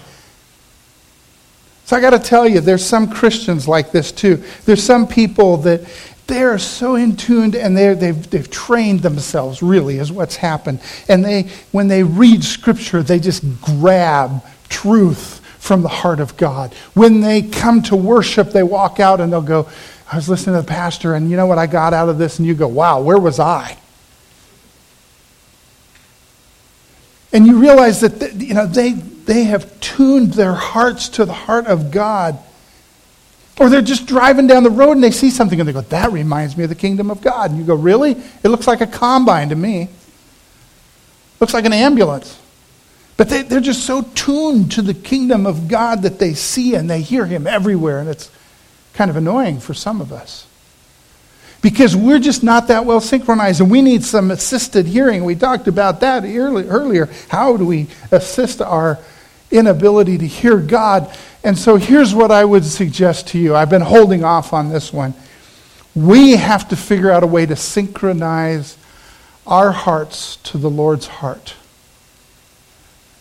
So 1.85 1.97
I 1.97 2.01
got 2.01 2.11
to 2.11 2.19
tell 2.19 2.47
you, 2.47 2.61
there's 2.61 2.85
some 2.85 3.09
Christians 3.09 3.67
like 3.67 3.91
this 3.91 4.11
too. 4.11 4.43
There's 4.65 4.83
some 4.83 5.07
people 5.07 5.57
that 5.57 5.81
they 6.27 6.43
are 6.43 6.59
so 6.59 6.93
in 6.93 7.15
tuned 7.15 7.55
and 7.55 7.75
they've, 7.75 8.29
they've 8.29 8.51
trained 8.51 8.99
themselves, 8.99 9.63
really, 9.63 9.97
is 9.97 10.11
what's 10.11 10.35
happened. 10.35 10.81
And 11.09 11.25
they, 11.25 11.49
when 11.71 11.87
they 11.87 12.03
read 12.03 12.43
Scripture, 12.43 13.01
they 13.01 13.17
just 13.17 13.43
grab 13.59 14.43
truth 14.69 15.39
from 15.57 15.81
the 15.81 15.89
heart 15.89 16.19
of 16.19 16.37
God. 16.37 16.75
When 16.93 17.21
they 17.21 17.41
come 17.41 17.81
to 17.83 17.95
worship, 17.95 18.51
they 18.51 18.61
walk 18.61 18.99
out 18.99 19.19
and 19.19 19.33
they'll 19.33 19.41
go, 19.41 19.67
I 20.11 20.17
was 20.17 20.27
listening 20.27 20.57
to 20.57 20.61
the 20.61 20.67
pastor, 20.67 21.15
and 21.15 21.31
you 21.31 21.37
know 21.37 21.45
what 21.45 21.57
I 21.57 21.67
got 21.67 21.93
out 21.93 22.09
of 22.09 22.17
this? 22.17 22.37
And 22.37 22.47
you 22.47 22.53
go, 22.53 22.67
wow, 22.67 23.01
where 23.01 23.17
was 23.17 23.39
I? 23.39 23.77
And 27.33 27.47
you 27.47 27.59
realize 27.59 28.01
that 28.01 28.33
you 28.35 28.53
know, 28.53 28.67
they, 28.67 28.91
they 28.91 29.45
have 29.45 29.79
tuned 29.79 30.33
their 30.33 30.53
hearts 30.53 31.07
to 31.09 31.23
the 31.23 31.33
heart 31.33 31.65
of 31.67 31.91
God 31.91 32.37
or 33.61 33.69
they're 33.69 33.83
just 33.83 34.07
driving 34.07 34.47
down 34.47 34.63
the 34.63 34.71
road 34.71 34.93
and 34.93 35.03
they 35.03 35.11
see 35.11 35.29
something 35.29 35.59
and 35.59 35.69
they 35.69 35.73
go, 35.73 35.81
that 35.81 36.11
reminds 36.11 36.57
me 36.57 36.63
of 36.63 36.69
the 36.69 36.75
kingdom 36.75 37.11
of 37.11 37.21
God. 37.21 37.51
And 37.51 37.59
you 37.59 37.65
go, 37.65 37.75
really? 37.75 38.13
It 38.43 38.49
looks 38.49 38.65
like 38.65 38.81
a 38.81 38.87
combine 38.87 39.49
to 39.49 39.55
me. 39.55 39.87
Looks 41.39 41.53
like 41.53 41.65
an 41.65 41.73
ambulance. 41.73 42.39
But 43.17 43.29
they, 43.29 43.43
they're 43.43 43.59
just 43.59 43.85
so 43.85 44.01
tuned 44.15 44.71
to 44.71 44.81
the 44.81 44.95
kingdom 44.95 45.45
of 45.45 45.67
God 45.67 46.01
that 46.01 46.17
they 46.17 46.33
see 46.33 46.73
and 46.73 46.89
they 46.89 47.01
hear 47.01 47.27
him 47.27 47.45
everywhere. 47.45 47.99
And 47.99 48.09
it's 48.09 48.31
kind 48.93 49.09
of 49.09 49.17
annoying 49.17 49.59
for 49.59 49.73
some 49.73 50.01
of 50.01 50.11
us. 50.11 50.47
Because 51.61 51.95
we're 51.95 52.19
just 52.19 52.43
not 52.43 52.67
that 52.69 52.85
well 52.85 53.01
synchronized 53.01 53.61
and 53.61 53.69
we 53.69 53.81
need 53.81 54.03
some 54.03 54.31
assisted 54.31 54.87
hearing. 54.87 55.23
We 55.23 55.35
talked 55.35 55.67
about 55.67 55.99
that 55.99 56.23
earlier. 56.23 57.09
How 57.29 57.55
do 57.55 57.65
we 57.65 57.87
assist 58.11 58.61
our 58.61 58.97
inability 59.51 60.17
to 60.17 60.27
hear 60.27 60.57
God? 60.57 61.15
And 61.43 61.57
so 61.57 61.75
here's 61.75 62.15
what 62.15 62.31
I 62.31 62.45
would 62.45 62.65
suggest 62.65 63.27
to 63.29 63.39
you. 63.39 63.55
I've 63.55 63.69
been 63.69 63.81
holding 63.81 64.23
off 64.23 64.53
on 64.53 64.69
this 64.69 64.91
one. 64.91 65.13
We 65.93 66.31
have 66.31 66.69
to 66.69 66.75
figure 66.75 67.11
out 67.11 67.21
a 67.21 67.27
way 67.27 67.45
to 67.45 67.55
synchronize 67.55 68.77
our 69.45 69.71
hearts 69.71 70.37
to 70.37 70.57
the 70.57 70.69
Lord's 70.69 71.07
heart. 71.07 71.55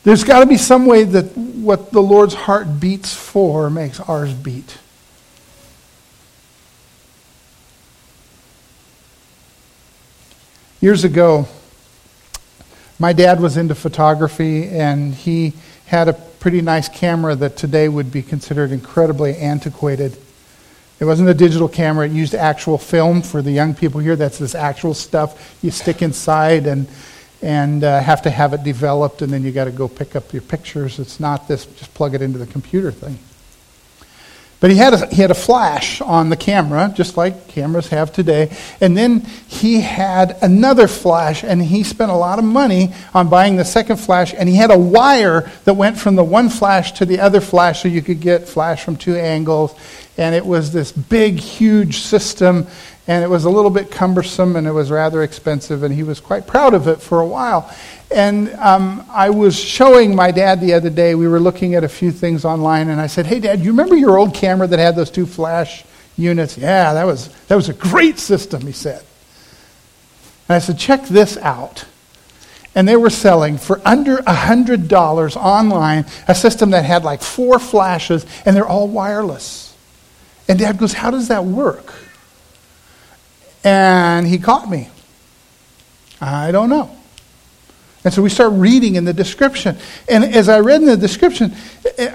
There's 0.02 0.24
got 0.24 0.40
to 0.40 0.46
be 0.46 0.56
some 0.56 0.87
way 0.87 1.04
that 1.04 1.37
what 1.37 1.92
the 1.92 2.00
Lord's 2.00 2.35
heart 2.35 2.80
beats 2.80 3.14
for 3.14 3.68
makes 3.68 4.00
ours 4.00 4.33
beat. 4.33 4.78
Years 10.80 11.04
ago, 11.04 11.46
my 12.98 13.12
dad 13.12 13.38
was 13.38 13.58
into 13.58 13.74
photography 13.74 14.66
and 14.66 15.12
he 15.14 15.52
had 15.84 16.08
a 16.08 16.14
pretty 16.14 16.62
nice 16.62 16.88
camera 16.88 17.34
that 17.34 17.58
today 17.58 17.86
would 17.86 18.10
be 18.10 18.22
considered 18.22 18.72
incredibly 18.72 19.36
antiquated. 19.36 20.16
It 20.98 21.04
wasn't 21.04 21.28
a 21.28 21.34
digital 21.34 21.68
camera, 21.68 22.06
it 22.06 22.12
used 22.12 22.34
actual 22.34 22.78
film 22.78 23.20
for 23.20 23.42
the 23.42 23.50
young 23.50 23.74
people 23.74 24.00
here. 24.00 24.16
That's 24.16 24.38
this 24.38 24.54
actual 24.54 24.94
stuff 24.94 25.58
you 25.62 25.70
stick 25.70 26.00
inside 26.00 26.66
and, 26.66 26.88
and 27.42 27.84
uh, 27.84 28.00
have 28.00 28.22
to 28.22 28.30
have 28.30 28.54
it 28.54 28.62
developed, 28.62 29.20
and 29.20 29.30
then 29.30 29.42
you 29.42 29.52
got 29.52 29.66
to 29.66 29.70
go 29.72 29.86
pick 29.86 30.16
up 30.16 30.32
your 30.32 30.42
pictures. 30.42 30.98
It's 30.98 31.20
not 31.20 31.46
this, 31.46 31.66
just 31.66 31.92
plug 31.92 32.14
it 32.14 32.22
into 32.22 32.38
the 32.38 32.46
computer 32.46 32.90
thing. 32.90 33.18
But 34.61 34.70
he 34.70 34.77
had, 34.77 34.92
a, 34.92 35.07
he 35.07 35.23
had 35.23 35.31
a 35.31 35.35
flash 35.35 36.03
on 36.03 36.29
the 36.29 36.37
camera, 36.37 36.92
just 36.94 37.16
like 37.16 37.49
cameras 37.49 37.88
have 37.88 38.12
today. 38.12 38.55
And 38.79 38.94
then 38.94 39.20
he 39.49 39.81
had 39.81 40.37
another 40.42 40.87
flash, 40.87 41.42
and 41.42 41.62
he 41.62 41.83
spent 41.83 42.11
a 42.11 42.16
lot 42.16 42.38
of 42.38 42.44
money 42.44 42.92
on 43.14 43.31
buying 43.31 43.57
the 43.57 43.64
second 43.64 43.96
flash. 43.96 44.35
And 44.35 44.51
he 44.51 44.57
had 44.57 44.70
a 44.70 44.79
wire 44.79 45.51
that 45.64 45.75
went 45.75 45.99
from 45.99 46.14
the 46.14 46.25
one 46.25 46.51
flash 46.51 46.92
to 46.92 47.07
the 47.07 47.20
other 47.20 47.40
flash 47.40 47.83
so 47.83 47.88
you 47.88 48.03
could 48.03 48.20
get 48.20 48.46
flash 48.46 48.85
from 48.85 48.96
two 48.96 49.16
angles. 49.16 49.75
And 50.18 50.35
it 50.35 50.44
was 50.44 50.73
this 50.73 50.92
big, 50.92 51.38
huge 51.38 52.01
system. 52.01 52.66
And 53.06 53.24
it 53.24 53.28
was 53.28 53.44
a 53.44 53.50
little 53.50 53.70
bit 53.70 53.90
cumbersome, 53.90 54.56
and 54.56 54.66
it 54.66 54.72
was 54.72 54.90
rather 54.90 55.22
expensive. 55.22 55.82
And 55.82 55.94
he 55.94 56.02
was 56.02 56.20
quite 56.20 56.46
proud 56.46 56.74
of 56.74 56.86
it 56.86 57.00
for 57.00 57.20
a 57.20 57.26
while. 57.26 57.74
And 58.10 58.52
um, 58.54 59.06
I 59.10 59.30
was 59.30 59.58
showing 59.58 60.14
my 60.14 60.30
dad 60.32 60.60
the 60.60 60.74
other 60.74 60.90
day, 60.90 61.14
we 61.14 61.28
were 61.28 61.40
looking 61.40 61.74
at 61.74 61.84
a 61.84 61.88
few 61.88 62.10
things 62.10 62.44
online, 62.44 62.88
and 62.88 63.00
I 63.00 63.06
said, 63.06 63.26
Hey, 63.26 63.40
Dad, 63.40 63.60
you 63.60 63.70
remember 63.70 63.96
your 63.96 64.18
old 64.18 64.34
camera 64.34 64.66
that 64.66 64.78
had 64.78 64.96
those 64.96 65.10
two 65.10 65.26
flash 65.26 65.84
units? 66.16 66.58
Yeah, 66.58 66.92
that 66.92 67.04
was, 67.04 67.28
that 67.46 67.54
was 67.54 67.68
a 67.68 67.74
great 67.74 68.18
system, 68.18 68.62
he 68.62 68.72
said. 68.72 69.02
And 70.48 70.56
I 70.56 70.58
said, 70.58 70.78
Check 70.78 71.04
this 71.04 71.36
out. 71.36 71.84
And 72.74 72.86
they 72.86 72.96
were 72.96 73.10
selling 73.10 73.58
for 73.58 73.80
under 73.84 74.18
$100 74.18 75.36
online 75.36 76.06
a 76.28 76.34
system 76.34 76.70
that 76.70 76.84
had 76.84 77.04
like 77.04 77.22
four 77.22 77.58
flashes, 77.60 78.26
and 78.44 78.56
they're 78.56 78.66
all 78.66 78.88
wireless. 78.88 79.76
And 80.48 80.58
Dad 80.58 80.78
goes, 80.78 80.92
How 80.92 81.12
does 81.12 81.28
that 81.28 81.44
work? 81.44 81.94
And 83.64 84.27
he 84.27 84.38
caught 84.38 84.68
me. 84.68 84.88
I 86.20 86.51
don't 86.51 86.70
know. 86.70 86.96
And 88.05 88.12
so 88.12 88.23
we 88.23 88.31
start 88.31 88.53
reading 88.55 88.94
in 88.94 89.05
the 89.05 89.12
description. 89.12 89.77
And 90.09 90.25
as 90.25 90.49
I 90.49 90.61
read 90.61 90.81
in 90.81 90.87
the 90.87 90.96
description, 90.96 91.55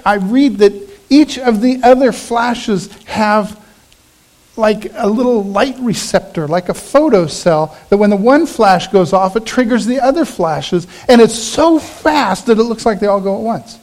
I 0.04 0.14
read 0.14 0.58
that 0.58 0.72
each 1.08 1.38
of 1.38 1.60
the 1.60 1.80
other 1.82 2.10
flashes 2.12 2.92
have 3.04 3.62
like 4.56 4.90
a 4.94 5.06
little 5.06 5.44
light 5.44 5.76
receptor, 5.80 6.48
like 6.48 6.68
a 6.68 6.72
photocell, 6.72 7.76
that 7.88 7.98
when 7.98 8.10
the 8.10 8.16
one 8.16 8.46
flash 8.46 8.88
goes 8.88 9.12
off, 9.12 9.36
it 9.36 9.44
triggers 9.44 9.86
the 9.86 10.00
other 10.00 10.24
flashes. 10.24 10.86
And 11.08 11.20
it's 11.20 11.38
so 11.38 11.78
fast 11.78 12.46
that 12.46 12.58
it 12.58 12.62
looks 12.64 12.86
like 12.86 12.98
they 12.98 13.06
all 13.06 13.20
go 13.20 13.36
at 13.36 13.42
once. 13.42 13.78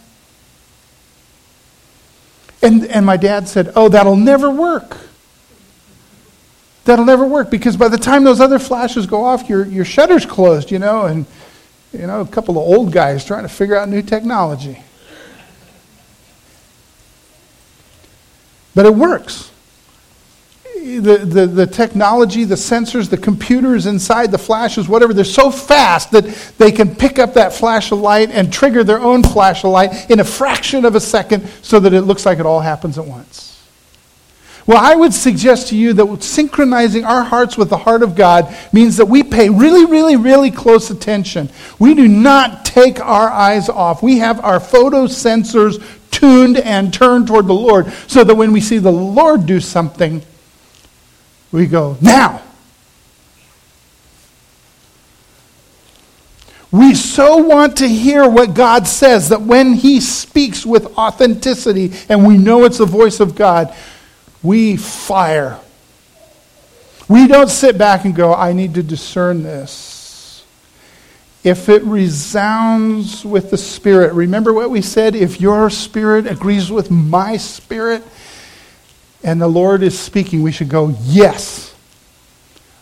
And, 2.61 2.85
and 2.87 3.05
my 3.05 3.17
dad 3.17 3.47
said, 3.47 3.73
Oh, 3.75 3.89
that'll 3.89 4.15
never 4.15 4.49
work. 4.49 4.97
That'll 6.85 7.05
never 7.05 7.25
work 7.25 7.49
because 7.49 7.77
by 7.77 7.87
the 7.87 7.97
time 7.97 8.23
those 8.23 8.41
other 8.41 8.59
flashes 8.59 9.07
go 9.07 9.23
off, 9.23 9.47
your, 9.47 9.65
your 9.65 9.85
shutter's 9.85 10.25
closed, 10.25 10.69
you 10.69 10.79
know, 10.79 11.05
and 11.05 11.25
you 11.93 12.07
know, 12.07 12.21
a 12.21 12.27
couple 12.27 12.57
of 12.57 12.67
old 12.67 12.91
guys 12.91 13.23
trying 13.23 13.43
to 13.43 13.49
figure 13.49 13.77
out 13.77 13.87
new 13.87 14.01
technology. 14.01 14.81
But 18.75 18.87
it 18.87 18.95
works. 18.95 19.51
The, 20.75 21.17
the, 21.23 21.47
the 21.47 21.67
technology, 21.67 22.43
the 22.43 22.55
sensors, 22.55 23.09
the 23.09 23.17
computers 23.17 23.85
inside 23.85 24.31
the 24.31 24.37
flashes, 24.37 24.89
whatever, 24.89 25.13
they're 25.13 25.23
so 25.23 25.49
fast 25.49 26.11
that 26.11 26.25
they 26.57 26.71
can 26.71 26.93
pick 26.93 27.19
up 27.19 27.35
that 27.35 27.53
flash 27.53 27.91
of 27.91 27.99
light 27.99 28.31
and 28.31 28.51
trigger 28.51 28.83
their 28.83 28.99
own 28.99 29.23
flash 29.23 29.63
of 29.63 29.69
light 29.69 30.09
in 30.09 30.19
a 30.19 30.25
fraction 30.25 30.83
of 30.83 30.95
a 30.95 30.99
second 30.99 31.47
so 31.61 31.79
that 31.79 31.93
it 31.93 32.01
looks 32.01 32.25
like 32.25 32.39
it 32.39 32.45
all 32.45 32.59
happens 32.59 32.97
at 32.97 33.05
once. 33.05 33.52
Well, 34.65 34.77
I 34.77 34.95
would 34.95 35.13
suggest 35.13 35.69
to 35.69 35.75
you 35.75 35.93
that 35.93 36.23
synchronizing 36.23 37.03
our 37.03 37.23
hearts 37.23 37.57
with 37.57 37.69
the 37.69 37.77
heart 37.77 38.01
of 38.01 38.15
God 38.15 38.55
means 38.71 38.97
that 38.97 39.05
we 39.05 39.21
pay 39.21 39.49
really, 39.49 39.85
really, 39.85 40.15
really 40.15 40.51
close 40.51 40.89
attention. 40.89 41.49
We 41.79 41.93
do 41.93 42.07
not 42.07 42.63
take 42.63 42.99
our 43.01 43.29
eyes 43.29 43.67
off. 43.67 44.01
We 44.01 44.19
have 44.19 44.39
our 44.39 44.61
photo 44.61 45.07
sensors 45.07 45.83
tuned 46.11 46.57
and 46.57 46.93
turned 46.93 47.27
toward 47.27 47.47
the 47.47 47.53
Lord 47.53 47.91
so 48.07 48.23
that 48.23 48.35
when 48.35 48.53
we 48.53 48.61
see 48.61 48.77
the 48.77 48.91
Lord 48.91 49.45
do 49.45 49.59
something, 49.59 50.21
we 51.51 51.67
go, 51.67 51.97
now. 52.01 52.41
We 56.71 56.95
so 56.95 57.37
want 57.37 57.77
to 57.77 57.87
hear 57.87 58.27
what 58.27 58.55
God 58.55 58.87
says 58.87 59.29
that 59.29 59.43
when 59.43 59.73
He 59.73 59.99
speaks 59.99 60.65
with 60.65 60.97
authenticity 60.97 61.93
and 62.09 62.25
we 62.25 62.35
know 62.35 62.63
it's 62.63 62.79
the 62.79 62.85
voice 62.87 63.19
of 63.19 63.35
God, 63.35 63.75
we 64.43 64.77
fire. 64.77 65.59
We 67.07 67.27
don't 67.27 67.49
sit 67.49 67.77
back 67.77 68.05
and 68.05 68.15
go, 68.15 68.33
I 68.33 68.53
need 68.53 68.75
to 68.75 68.83
discern 68.83 69.43
this. 69.43 70.45
If 71.43 71.67
it 71.67 71.83
resounds 71.83 73.25
with 73.25 73.51
the 73.51 73.57
Spirit, 73.57 74.13
remember 74.13 74.53
what 74.53 74.69
we 74.69 74.81
said? 74.81 75.15
If 75.15 75.41
your 75.41 75.69
spirit 75.69 76.25
agrees 76.25 76.71
with 76.71 76.89
my 76.89 77.35
spirit 77.35 78.03
and 79.23 79.41
the 79.41 79.47
Lord 79.47 79.83
is 79.83 79.97
speaking, 79.97 80.41
we 80.41 80.51
should 80.51 80.69
go, 80.69 80.95
Yes. 81.03 81.71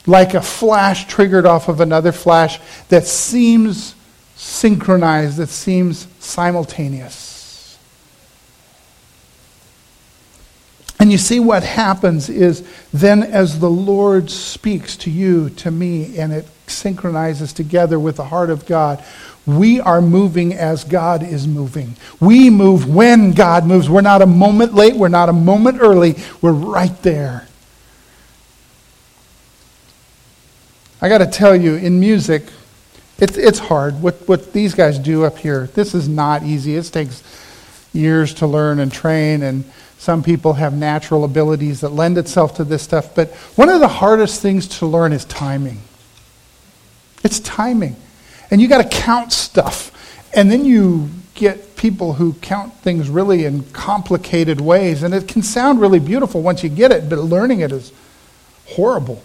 Like 0.07 0.33
a 0.33 0.41
flash 0.41 1.07
triggered 1.07 1.45
off 1.45 1.69
of 1.69 1.79
another 1.79 2.11
flash 2.11 2.59
that 2.89 3.05
seems 3.05 3.93
synchronized, 4.35 5.37
that 5.37 5.49
seems 5.49 6.07
simultaneous. 6.19 7.30
And 11.01 11.11
you 11.11 11.17
see 11.17 11.39
what 11.39 11.63
happens 11.63 12.29
is 12.29 12.63
then 12.93 13.23
as 13.23 13.59
the 13.59 13.71
Lord 13.71 14.29
speaks 14.29 14.95
to 14.97 15.09
you, 15.09 15.49
to 15.49 15.71
me, 15.71 16.19
and 16.19 16.31
it 16.31 16.47
synchronizes 16.67 17.53
together 17.53 17.99
with 17.99 18.17
the 18.17 18.25
heart 18.25 18.51
of 18.51 18.67
God, 18.67 19.03
we 19.47 19.79
are 19.79 19.99
moving 19.99 20.53
as 20.53 20.83
God 20.83 21.23
is 21.23 21.47
moving. 21.47 21.95
We 22.19 22.51
move 22.51 22.87
when 22.87 23.31
God 23.31 23.65
moves. 23.65 23.89
We're 23.89 24.01
not 24.01 24.21
a 24.21 24.27
moment 24.27 24.75
late, 24.75 24.95
we're 24.95 25.07
not 25.07 25.27
a 25.27 25.33
moment 25.33 25.79
early, 25.81 26.17
we're 26.39 26.51
right 26.51 26.95
there. 27.01 27.47
I 31.01 31.09
got 31.09 31.17
to 31.17 31.25
tell 31.25 31.55
you, 31.55 31.77
in 31.77 31.99
music, 31.99 32.43
it's, 33.17 33.37
it's 33.37 33.57
hard. 33.57 34.03
What, 34.03 34.27
what 34.27 34.53
these 34.53 34.75
guys 34.75 34.99
do 34.99 35.23
up 35.23 35.39
here, 35.39 35.65
this 35.73 35.95
is 35.95 36.07
not 36.07 36.43
easy. 36.43 36.75
It 36.75 36.85
takes 36.85 37.23
years 37.91 38.35
to 38.35 38.45
learn 38.45 38.79
and 38.79 38.91
train 38.91 39.41
and 39.41 39.63
some 40.01 40.23
people 40.23 40.53
have 40.53 40.73
natural 40.73 41.23
abilities 41.23 41.81
that 41.81 41.89
lend 41.89 42.17
itself 42.17 42.55
to 42.55 42.63
this 42.63 42.81
stuff, 42.81 43.13
but 43.13 43.29
one 43.55 43.69
of 43.69 43.79
the 43.79 43.87
hardest 43.87 44.41
things 44.41 44.67
to 44.79 44.87
learn 44.87 45.13
is 45.13 45.25
timing. 45.25 45.79
It's 47.23 47.39
timing. 47.39 47.95
And 48.49 48.59
you 48.59 48.67
got 48.67 48.81
to 48.81 48.89
count 48.97 49.31
stuff. 49.31 49.91
And 50.33 50.51
then 50.51 50.65
you 50.65 51.11
get 51.35 51.75
people 51.75 52.13
who 52.13 52.33
count 52.33 52.73
things 52.77 53.09
really 53.09 53.45
in 53.45 53.61
complicated 53.73 54.59
ways. 54.59 55.03
And 55.03 55.13
it 55.13 55.27
can 55.27 55.43
sound 55.43 55.79
really 55.79 55.99
beautiful 55.99 56.41
once 56.41 56.63
you 56.63 56.69
get 56.69 56.91
it, 56.91 57.07
but 57.07 57.19
learning 57.19 57.59
it 57.59 57.71
is 57.71 57.93
horrible. 58.69 59.21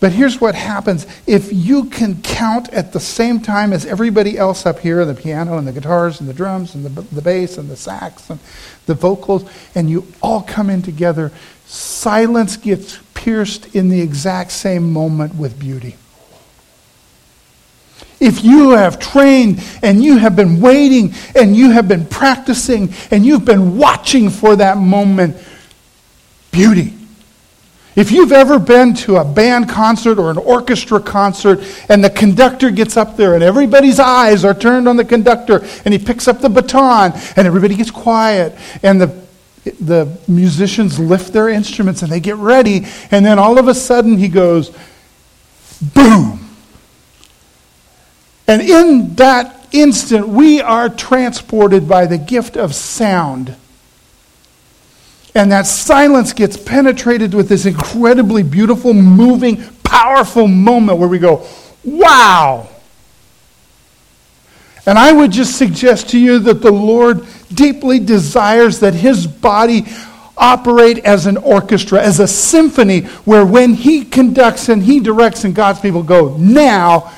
But 0.00 0.12
here's 0.12 0.40
what 0.40 0.54
happens 0.54 1.06
if 1.26 1.52
you 1.52 1.84
can 1.84 2.22
count 2.22 2.72
at 2.72 2.94
the 2.94 3.00
same 3.00 3.40
time 3.40 3.74
as 3.74 3.84
everybody 3.84 4.38
else 4.38 4.64
up 4.64 4.78
here 4.78 5.04
the 5.04 5.14
piano 5.14 5.58
and 5.58 5.68
the 5.68 5.72
guitars 5.72 6.20
and 6.20 6.28
the 6.28 6.32
drums 6.32 6.74
and 6.74 6.84
the, 6.84 7.02
the 7.14 7.20
bass 7.20 7.58
and 7.58 7.68
the 7.68 7.76
sax 7.76 8.30
and 8.30 8.40
the 8.86 8.94
vocals, 8.94 9.48
and 9.74 9.90
you 9.90 10.06
all 10.22 10.40
come 10.42 10.70
in 10.70 10.80
together, 10.80 11.30
silence 11.66 12.56
gets 12.56 12.98
pierced 13.12 13.74
in 13.76 13.90
the 13.90 14.00
exact 14.00 14.52
same 14.52 14.90
moment 14.90 15.34
with 15.34 15.58
beauty. 15.58 15.96
If 18.18 18.42
you 18.42 18.70
have 18.70 18.98
trained 18.98 19.62
and 19.82 20.02
you 20.02 20.16
have 20.16 20.34
been 20.34 20.60
waiting 20.60 21.14
and 21.34 21.54
you 21.54 21.70
have 21.70 21.88
been 21.88 22.06
practicing 22.06 22.92
and 23.10 23.24
you've 23.24 23.44
been 23.44 23.76
watching 23.76 24.30
for 24.30 24.56
that 24.56 24.78
moment, 24.78 25.36
beauty 26.50 26.94
if 27.96 28.12
you've 28.12 28.32
ever 28.32 28.58
been 28.58 28.94
to 28.94 29.16
a 29.16 29.24
band 29.24 29.68
concert 29.68 30.18
or 30.18 30.30
an 30.30 30.38
orchestra 30.38 31.00
concert 31.00 31.60
and 31.88 32.04
the 32.04 32.10
conductor 32.10 32.70
gets 32.70 32.96
up 32.96 33.16
there 33.16 33.34
and 33.34 33.42
everybody's 33.42 33.98
eyes 33.98 34.44
are 34.44 34.54
turned 34.54 34.88
on 34.88 34.96
the 34.96 35.04
conductor 35.04 35.64
and 35.84 35.92
he 35.92 35.98
picks 35.98 36.28
up 36.28 36.40
the 36.40 36.48
baton 36.48 37.12
and 37.36 37.46
everybody 37.46 37.74
gets 37.74 37.90
quiet 37.90 38.56
and 38.82 39.00
the, 39.00 39.24
the 39.80 40.18
musicians 40.28 40.98
lift 40.98 41.32
their 41.32 41.48
instruments 41.48 42.02
and 42.02 42.12
they 42.12 42.20
get 42.20 42.36
ready 42.36 42.86
and 43.10 43.26
then 43.26 43.38
all 43.38 43.58
of 43.58 43.66
a 43.66 43.74
sudden 43.74 44.16
he 44.16 44.28
goes, 44.28 44.70
boom. 45.94 46.38
And 48.46 48.62
in 48.62 49.14
that 49.16 49.68
instant, 49.72 50.28
we 50.28 50.60
are 50.60 50.88
transported 50.88 51.88
by 51.88 52.06
the 52.06 52.18
gift 52.18 52.56
of 52.56 52.74
sound 52.74 53.56
and 55.34 55.52
that 55.52 55.66
silence 55.66 56.32
gets 56.32 56.56
penetrated 56.56 57.34
with 57.34 57.48
this 57.48 57.66
incredibly 57.66 58.42
beautiful, 58.42 58.92
moving, 58.92 59.62
powerful 59.84 60.48
moment 60.48 60.98
where 60.98 61.08
we 61.08 61.18
go, 61.18 61.46
wow. 61.84 62.68
And 64.86 64.98
I 64.98 65.12
would 65.12 65.30
just 65.30 65.56
suggest 65.56 66.10
to 66.10 66.18
you 66.18 66.38
that 66.40 66.62
the 66.62 66.72
Lord 66.72 67.26
deeply 67.52 68.00
desires 68.00 68.80
that 68.80 68.94
his 68.94 69.26
body 69.26 69.86
operate 70.36 70.98
as 71.00 71.26
an 71.26 71.36
orchestra, 71.36 72.02
as 72.02 72.18
a 72.18 72.26
symphony, 72.26 73.02
where 73.24 73.44
when 73.44 73.74
he 73.74 74.04
conducts 74.04 74.68
and 74.68 74.82
he 74.82 74.98
directs 74.98 75.44
and 75.44 75.54
God's 75.54 75.80
people 75.80 76.02
go, 76.02 76.36
now, 76.38 77.12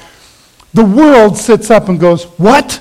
the 0.75 0.85
world 0.85 1.38
sits 1.38 1.70
up 1.70 1.88
and 1.88 2.01
goes, 2.01 2.25
what? 2.38 2.81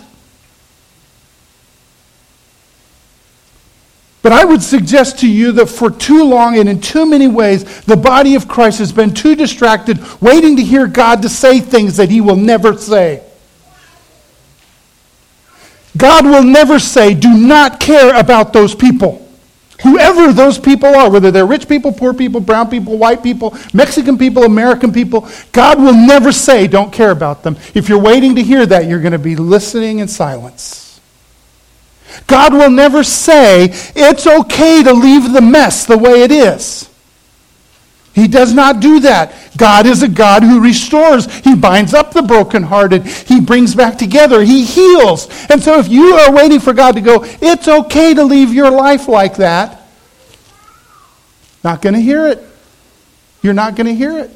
But 4.21 4.33
I 4.33 4.45
would 4.45 4.61
suggest 4.61 5.19
to 5.19 5.29
you 5.29 5.51
that 5.53 5.67
for 5.67 5.89
too 5.89 6.23
long 6.23 6.57
and 6.57 6.69
in 6.69 6.79
too 6.79 7.07
many 7.07 7.27
ways, 7.27 7.81
the 7.81 7.97
body 7.97 8.35
of 8.35 8.47
Christ 8.47 8.77
has 8.79 8.91
been 8.91 9.13
too 9.13 9.35
distracted 9.35 9.99
waiting 10.21 10.57
to 10.57 10.63
hear 10.63 10.85
God 10.85 11.23
to 11.23 11.29
say 11.29 11.59
things 11.59 11.97
that 11.97 12.09
he 12.09 12.21
will 12.21 12.35
never 12.35 12.77
say. 12.77 13.23
God 15.97 16.25
will 16.25 16.43
never 16.43 16.79
say, 16.79 17.13
do 17.13 17.35
not 17.35 17.79
care 17.79 18.17
about 18.17 18.53
those 18.53 18.75
people. 18.75 19.27
Whoever 19.81 20.31
those 20.31 20.59
people 20.59 20.95
are, 20.95 21.09
whether 21.09 21.31
they're 21.31 21.45
rich 21.45 21.67
people, 21.67 21.91
poor 21.91 22.13
people, 22.13 22.39
brown 22.39 22.69
people, 22.69 22.97
white 22.97 23.23
people, 23.23 23.57
Mexican 23.73 24.17
people, 24.17 24.43
American 24.43 24.93
people, 24.93 25.27
God 25.51 25.81
will 25.81 25.95
never 25.95 26.31
say, 26.31 26.67
don't 26.67 26.93
care 26.93 27.09
about 27.09 27.41
them. 27.41 27.57
If 27.73 27.89
you're 27.89 27.99
waiting 27.99 28.35
to 28.35 28.43
hear 28.43 28.65
that, 28.67 28.85
you're 28.85 29.01
going 29.01 29.13
to 29.13 29.19
be 29.19 29.35
listening 29.35 29.97
in 29.97 30.07
silence. 30.07 30.80
God 32.27 32.53
will 32.53 32.69
never 32.69 33.03
say, 33.03 33.69
it's 33.95 34.27
okay 34.27 34.83
to 34.83 34.93
leave 34.93 35.33
the 35.33 35.41
mess 35.41 35.85
the 35.85 35.97
way 35.97 36.23
it 36.23 36.31
is. 36.31 36.89
He 38.13 38.27
does 38.27 38.53
not 38.53 38.81
do 38.81 38.99
that. 39.01 39.33
God 39.57 39.85
is 39.85 40.03
a 40.03 40.07
God 40.07 40.43
who 40.43 40.59
restores. 40.59 41.33
He 41.39 41.55
binds 41.55 41.93
up 41.93 42.13
the 42.13 42.21
brokenhearted. 42.21 43.05
He 43.05 43.39
brings 43.39 43.73
back 43.73 43.97
together. 43.97 44.43
He 44.43 44.65
heals. 44.65 45.29
And 45.49 45.63
so 45.63 45.79
if 45.79 45.87
you 45.87 46.15
are 46.15 46.33
waiting 46.33 46.59
for 46.59 46.73
God 46.73 46.95
to 46.95 47.01
go, 47.01 47.23
it's 47.23 47.67
okay 47.67 48.13
to 48.13 48.23
leave 48.23 48.53
your 48.53 48.69
life 48.69 49.07
like 49.07 49.37
that, 49.37 49.87
not 51.63 51.81
going 51.81 51.95
to 51.95 52.01
hear 52.01 52.27
it. 52.27 52.43
You're 53.41 53.53
not 53.53 53.75
going 53.75 53.87
to 53.87 53.95
hear 53.95 54.19
it. 54.19 54.31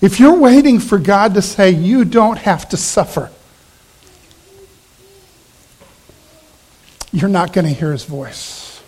If 0.00 0.18
you're 0.18 0.38
waiting 0.38 0.80
for 0.80 0.98
God 0.98 1.34
to 1.34 1.42
say, 1.42 1.70
you 1.70 2.04
don't 2.04 2.38
have 2.38 2.68
to 2.70 2.76
suffer, 2.76 3.30
you're 7.12 7.28
not 7.28 7.52
going 7.52 7.66
to 7.66 7.72
hear 7.72 7.92
his 7.92 8.04
voice. 8.04 8.82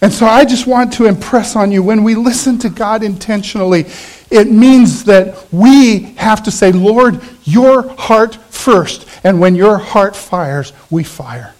And 0.00 0.12
so 0.12 0.26
I 0.26 0.44
just 0.44 0.66
want 0.66 0.92
to 0.94 1.06
impress 1.06 1.56
on 1.56 1.72
you 1.72 1.82
when 1.82 2.04
we 2.04 2.14
listen 2.14 2.58
to 2.60 2.68
God 2.68 3.02
intentionally, 3.02 3.86
it 4.30 4.48
means 4.48 5.04
that 5.04 5.46
we 5.52 6.00
have 6.16 6.44
to 6.44 6.50
say, 6.50 6.70
Lord, 6.70 7.20
your 7.44 7.88
heart 7.96 8.36
first. 8.36 9.08
And 9.24 9.40
when 9.40 9.56
your 9.56 9.78
heart 9.78 10.14
fires, 10.14 10.72
we 10.90 11.02
fire. 11.02 11.54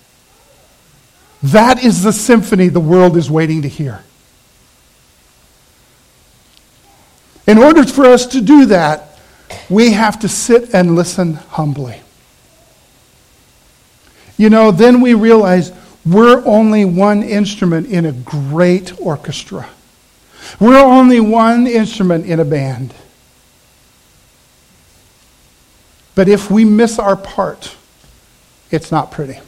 That 1.43 1.83
is 1.83 2.03
the 2.03 2.13
symphony 2.13 2.69
the 2.69 2.81
world 2.81 3.17
is 3.17 3.31
waiting 3.31 3.63
to 3.63 3.69
hear. 3.69 4.03
In 7.47 7.59
order 7.59 7.85
for 7.85 8.05
us 8.05 8.27
to 8.27 8.41
do 8.41 8.67
that, 8.67 9.19
we 9.71 9.93
have 9.93 10.21
to 10.21 10.29
sit 10.29 10.75
and 10.75 10.95
listen 10.95 11.35
humbly. 11.35 12.03
You 14.39 14.49
know, 14.49 14.71
then 14.71 15.01
we 15.01 15.15
realize 15.15 15.73
we're 16.07 16.43
only 16.47 16.85
one 16.85 17.23
instrument 17.23 17.89
in 17.89 18.07
a 18.07 18.13
great 18.13 18.99
orchestra. 19.01 19.69
We're 20.59 20.79
only 20.79 21.21
one 21.21 21.67
instrument 21.67 22.25
in 22.25 22.41
a 22.41 22.45
band. 22.45 22.95
But 26.15 26.29
if 26.29 26.51
we 26.51 26.65
miss 26.65 26.99
our 26.99 27.17
part, 27.17 27.77
it's 28.71 28.91
not 28.91 29.11
pretty. 29.11 29.39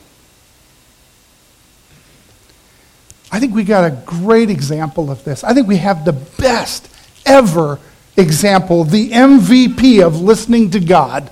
I 3.32 3.38
think 3.38 3.54
we 3.54 3.62
got 3.62 3.84
a 3.84 3.96
great 4.04 4.50
example 4.50 5.10
of 5.10 5.24
this. 5.24 5.44
I 5.44 5.54
think 5.54 5.68
we 5.68 5.76
have 5.76 6.04
the 6.04 6.12
best 6.12 6.88
ever 7.24 7.78
example, 8.16 8.84
the 8.84 9.10
MVP 9.10 10.04
of 10.04 10.20
listening 10.20 10.70
to 10.72 10.80
God 10.80 11.30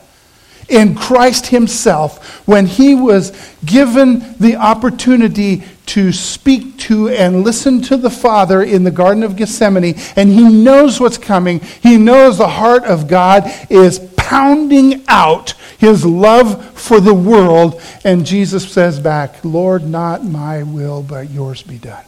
in 0.68 0.94
Christ 0.94 1.46
Himself 1.46 2.46
when 2.46 2.66
He 2.66 2.94
was 2.94 3.32
given 3.64 4.34
the 4.38 4.56
opportunity 4.56 5.64
to 5.86 6.12
speak 6.12 6.76
to 6.78 7.08
and 7.08 7.44
listen 7.44 7.80
to 7.82 7.96
the 7.96 8.10
Father 8.10 8.62
in 8.62 8.84
the 8.84 8.90
Garden 8.90 9.22
of 9.22 9.36
Gethsemane, 9.36 9.94
and 10.16 10.30
He 10.30 10.44
knows 10.44 11.00
what's 11.00 11.18
coming. 11.18 11.60
He 11.60 11.96
knows 11.96 12.38
the 12.38 12.48
heart 12.48 12.84
of 12.84 13.08
God 13.08 13.44
is 13.70 13.98
pounding 14.16 15.04
out 15.08 15.54
his 15.78 16.04
love 16.04 16.78
for 16.78 17.00
the 17.00 17.14
world. 17.14 17.80
And 18.04 18.26
Jesus 18.26 18.70
says 18.70 19.00
back, 19.00 19.42
Lord, 19.44 19.86
not 19.86 20.24
my 20.24 20.64
will, 20.64 21.02
but 21.02 21.30
yours 21.30 21.62
be 21.62 21.78
done. 21.78 22.04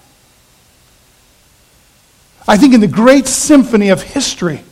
I 2.46 2.56
think 2.56 2.74
in 2.74 2.80
the 2.80 2.88
great 2.88 3.26
symphony 3.26 3.88
of 3.88 4.02
history, 4.02 4.64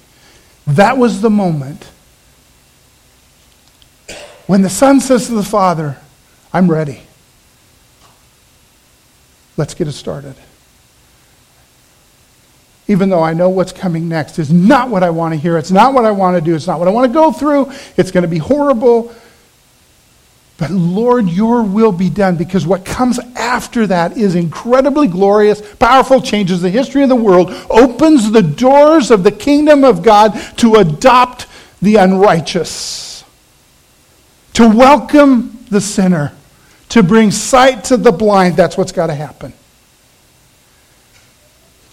that 0.67 0.99
was 0.99 1.21
the 1.21 1.31
moment 1.31 1.89
when 4.49 4.63
the 4.63 4.71
Son 4.71 5.01
says 5.01 5.27
to 5.27 5.35
the 5.35 5.45
Father, 5.45 5.97
I'm 6.53 6.69
ready. 6.69 7.03
Let's 9.57 9.75
get 9.75 9.87
it 9.87 9.93
started. 9.93 10.35
Even 12.89 13.11
though 13.11 13.23
I 13.23 13.35
know 13.35 13.51
what's 13.51 13.73
coming 13.73 14.09
next 14.09 14.39
is 14.39 14.51
not 14.51 14.89
what 14.89 15.03
I 15.03 15.11
want 15.11 15.35
to 15.35 15.39
hear. 15.39 15.59
It's 15.59 15.71
not 15.71 15.93
what 15.93 16.07
I 16.07 16.11
want 16.11 16.37
to 16.37 16.41
do. 16.41 16.55
It's 16.55 16.67
not 16.67 16.79
what 16.79 16.89
I 16.89 16.91
want 16.91 17.07
to 17.07 17.13
go 17.13 17.31
through. 17.31 17.71
It's 17.97 18.11
going 18.11 18.23
to 18.23 18.29
be 18.29 18.39
horrible. 18.39 19.15
But 20.57 20.71
Lord, 20.71 21.29
your 21.29 21.63
will 21.63 21.93
be 21.93 22.09
done 22.09 22.37
because 22.37 22.67
what 22.67 22.85
comes 22.85 23.21
after 23.37 23.87
that 23.87 24.17
is 24.17 24.35
incredibly 24.35 25.07
glorious, 25.07 25.61
powerful, 25.77 26.21
changes 26.21 26.63
the 26.63 26.71
history 26.71 27.03
of 27.03 27.11
the 27.11 27.17
world, 27.17 27.51
opens 27.69 28.33
the 28.33 28.43
doors 28.43 29.11
of 29.11 29.23
the 29.23 29.31
kingdom 29.31 29.85
of 29.85 30.03
God 30.03 30.33
to 30.57 30.77
adopt 30.77 31.47
the 31.81 31.97
unrighteous, 31.97 32.71
to 34.59 34.67
welcome 34.67 35.57
the 35.71 35.81
sinner, 35.81 36.33
to 36.89 37.01
bring 37.05 37.31
sight 37.31 37.85
to 37.85 37.97
the 37.97 38.11
blind. 38.11 38.57
That's 38.57 38.77
what's 38.77 38.91
got 38.91 39.07
to 39.07 39.15
happen. 39.15 39.53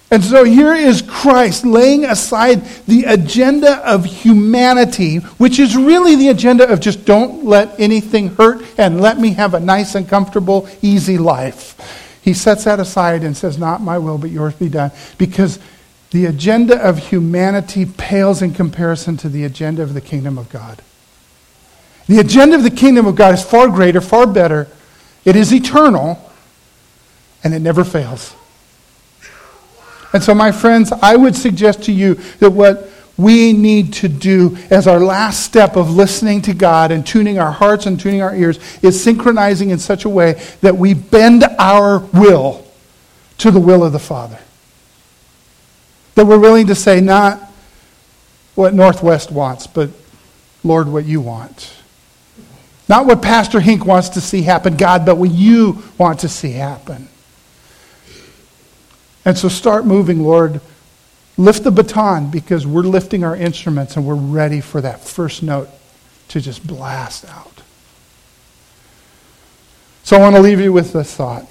And 0.10 0.23
so 0.23 0.43
here 0.43 0.73
is 0.73 1.04
Christ 1.04 1.63
laying 1.63 2.06
aside 2.06 2.65
the 2.88 3.04
agenda 3.04 3.88
of 3.88 4.04
humanity, 4.04 5.17
which 5.17 5.60
is 5.60 5.78
really 5.78 6.15
the 6.15 6.30
agenda 6.30 6.67
of 6.67 6.80
just 6.80 7.06
don't 7.06 7.45
let 7.45 7.80
anything 7.80 8.30
hurt 8.30 8.65
and 8.80 8.99
let 8.99 9.19
me 9.19 9.34
have 9.34 9.54
a 9.54 9.60
nice 9.60 9.93
and 9.93 10.10
comfortable, 10.10 10.67
easy 10.82 11.19
life. 11.19 12.19
He 12.23 12.34
sets 12.34 12.63
that 12.63 12.80
aside 12.80 13.23
and 13.23 13.38
says, 13.38 13.60
Not 13.60 13.82
my 13.82 13.99
will, 13.99 14.17
but 14.17 14.32
yours 14.32 14.56
be 14.56 14.69
done. 14.69 14.89
Because 15.19 15.60
the 16.10 16.25
agenda 16.25 16.82
of 16.82 16.97
humanity 16.97 17.86
pales 17.86 18.41
in 18.41 18.56
comparison 18.56 19.17
to 19.17 19.30
the 19.30 19.43
agenda 19.43 19.84
of 19.84 19.93
the 19.93 20.01
kingdom 20.01 20.39
of 20.39 20.49
God. 20.49 20.82
The 22.08 22.20
agenda 22.20 22.56
of 22.56 22.63
the 22.63 22.72
kingdom 22.72 23.08
of 23.08 23.15
God 23.15 23.34
is 23.34 23.44
far 23.44 23.68
greater, 23.68 24.02
far 24.02 24.28
better. 24.28 24.68
It 25.24 25.36
is 25.36 25.54
eternal, 25.54 26.32
and 27.44 27.54
it 27.54 27.60
never 27.60 27.84
fails. 27.84 28.36
And 30.13 30.24
so, 30.24 30.36
my 30.36 30.52
friends, 30.52 30.91
I 30.91 31.15
would 31.15 31.36
suggest 31.36 31.84
to 31.84 31.91
you 31.91 32.15
that 32.39 32.52
what 32.52 32.89
we 33.18 33.54
need 33.54 33.94
to 33.94 34.08
do 34.08 34.58
as 34.70 34.88
our 34.88 35.00
last 35.00 35.44
step 35.44 35.76
of 35.76 35.96
listening 35.96 36.41
to 36.44 36.54
God 36.54 36.91
and 36.91 37.06
tuning 37.06 37.39
our 37.39 37.52
hearts 37.52 37.86
and 37.86 38.00
tuning 38.00 38.22
our 38.22 38.36
ears 38.36 38.60
is 38.82 39.02
synchronizing 39.02 39.70
in 39.70 39.80
such 39.80 40.06
a 40.06 40.10
way 40.10 40.41
that 40.62 40.76
we 40.78 40.94
bend 40.94 41.44
our 41.58 42.00
will 42.00 42.65
to 43.39 43.52
the 43.52 43.60
will 43.60 43.84
of 43.84 43.94
the 43.94 44.00
Father. 44.00 44.39
That 46.15 46.26
we're 46.26 46.39
willing 46.39 46.68
to 46.68 46.76
say, 46.76 47.02
not 47.02 47.41
what 48.54 48.74
Northwest 48.74 49.32
wants, 49.32 49.68
but 49.68 49.89
Lord, 50.63 50.88
what 50.88 51.06
you 51.06 51.20
want. 51.20 51.74
Not 52.88 53.06
what 53.06 53.21
Pastor 53.21 53.60
Hink 53.60 53.86
wants 53.86 54.10
to 54.10 54.21
see 54.21 54.43
happen, 54.43 54.78
God, 54.78 55.06
but 55.06 55.17
what 55.17 55.32
you 55.32 55.84
want 55.98 56.19
to 56.19 56.30
see 56.30 56.52
happen. 56.52 57.08
And 59.24 59.36
so 59.38 59.50
start 59.50 59.86
moving, 59.86 60.21
Lord. 60.21 60.62
Lift 61.38 61.63
the 61.63 61.71
baton 61.71 62.30
because 62.30 62.65
we're 62.65 62.84
lifting 62.84 63.24
our 63.24 63.36
instruments 63.36 63.98
and 63.98 64.06
we're 64.06 64.15
ready 64.15 64.62
for 64.62 64.82
that 64.82 65.02
first 65.02 65.43
note 65.43 65.67
to 66.30 66.39
just 66.39 66.65
blast 66.65 67.28
out. 67.28 67.62
So 70.04 70.15
I 70.15 70.19
want 70.19 70.36
to 70.36 70.41
leave 70.41 70.60
you 70.60 70.71
with 70.71 70.93
this 70.93 71.13
thought. 71.13 71.48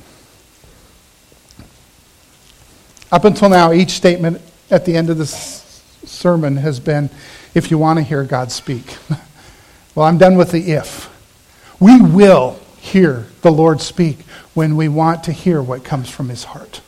Up 3.11 3.25
until 3.25 3.49
now, 3.49 3.73
each 3.73 3.91
statement 3.91 4.41
at 4.71 4.85
the 4.85 4.97
end 4.97 5.11
of 5.11 5.19
this 5.19 5.83
sermon 6.05 6.57
has 6.59 6.81
been 6.81 7.11
if 7.55 7.71
you 7.71 7.79
want 7.79 7.99
to 7.99 8.03
hear 8.03 8.25
God 8.25 8.53
speak. 8.53 8.97
well, 9.95 10.07
I'm 10.07 10.19
done 10.19 10.37
with 10.37 10.53
the 10.53 10.73
if. 10.73 11.14
We 11.81 12.01
will 12.01 12.59
hear 12.79 13.27
the 13.43 13.51
Lord 13.51 13.81
speak 13.81 14.21
when 14.55 14.77
we 14.77 14.89
want 14.89 15.25
to 15.25 15.33
hear 15.33 15.63
what 15.63 15.85
comes 15.85 16.09
from 16.09 16.29
his 16.29 16.45
heart. 16.45 16.81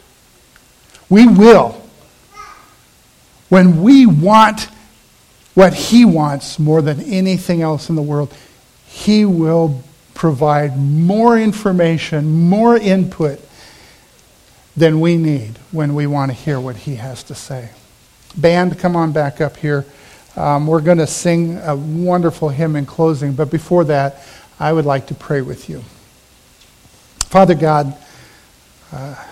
We 1.09 1.27
will. 1.27 1.81
When 3.49 3.83
we 3.83 4.07
want 4.07 4.69
what 5.55 5.73
He 5.73 6.05
wants 6.05 6.59
more 6.59 6.83
than 6.83 7.01
anything 7.01 7.63
else 7.63 7.89
in 7.89 7.97
the 7.97 8.03
world, 8.03 8.33
He 8.87 9.25
will 9.25 9.83
provide 10.15 10.79
more 10.79 11.39
information, 11.39 12.49
more 12.49 12.77
input 12.77 13.41
than 14.77 15.01
we 15.01 15.17
need 15.17 15.59
when 15.73 15.95
we 15.95 16.07
want 16.07 16.31
to 16.31 16.37
hear 16.37 16.61
what 16.61 16.77
He 16.77 16.97
has 16.97 17.23
to 17.25 17.35
say. 17.35 17.71
Band, 18.37 18.79
come 18.79 18.97
on 18.97 19.13
back 19.13 19.41
up 19.41 19.57
here. 19.57 19.87
Um, 20.37 20.67
we're 20.67 20.83
going 20.83 20.99
to 20.99 21.07
sing 21.07 21.57
a 21.59 21.75
wonderful 21.75 22.51
hymn 22.51 22.77
in 22.77 22.85
closing, 22.85 23.33
but 23.33 23.51
before 23.51 23.85
that, 23.85 24.23
I 24.59 24.73
would 24.73 24.87
like 24.87 25.07
to 25.09 25.15
pray 25.15 25.43
with 25.43 25.69
you. 25.69 25.83
Father 27.29 27.55
God, 27.55 27.97
uh, 28.93 29.23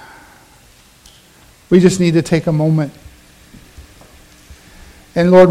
we 1.70 1.80
just 1.80 1.98
need 1.98 2.14
to 2.14 2.22
take 2.22 2.46
a 2.46 2.52
moment. 2.52 2.92
And 5.14 5.30
Lord, 5.30 5.42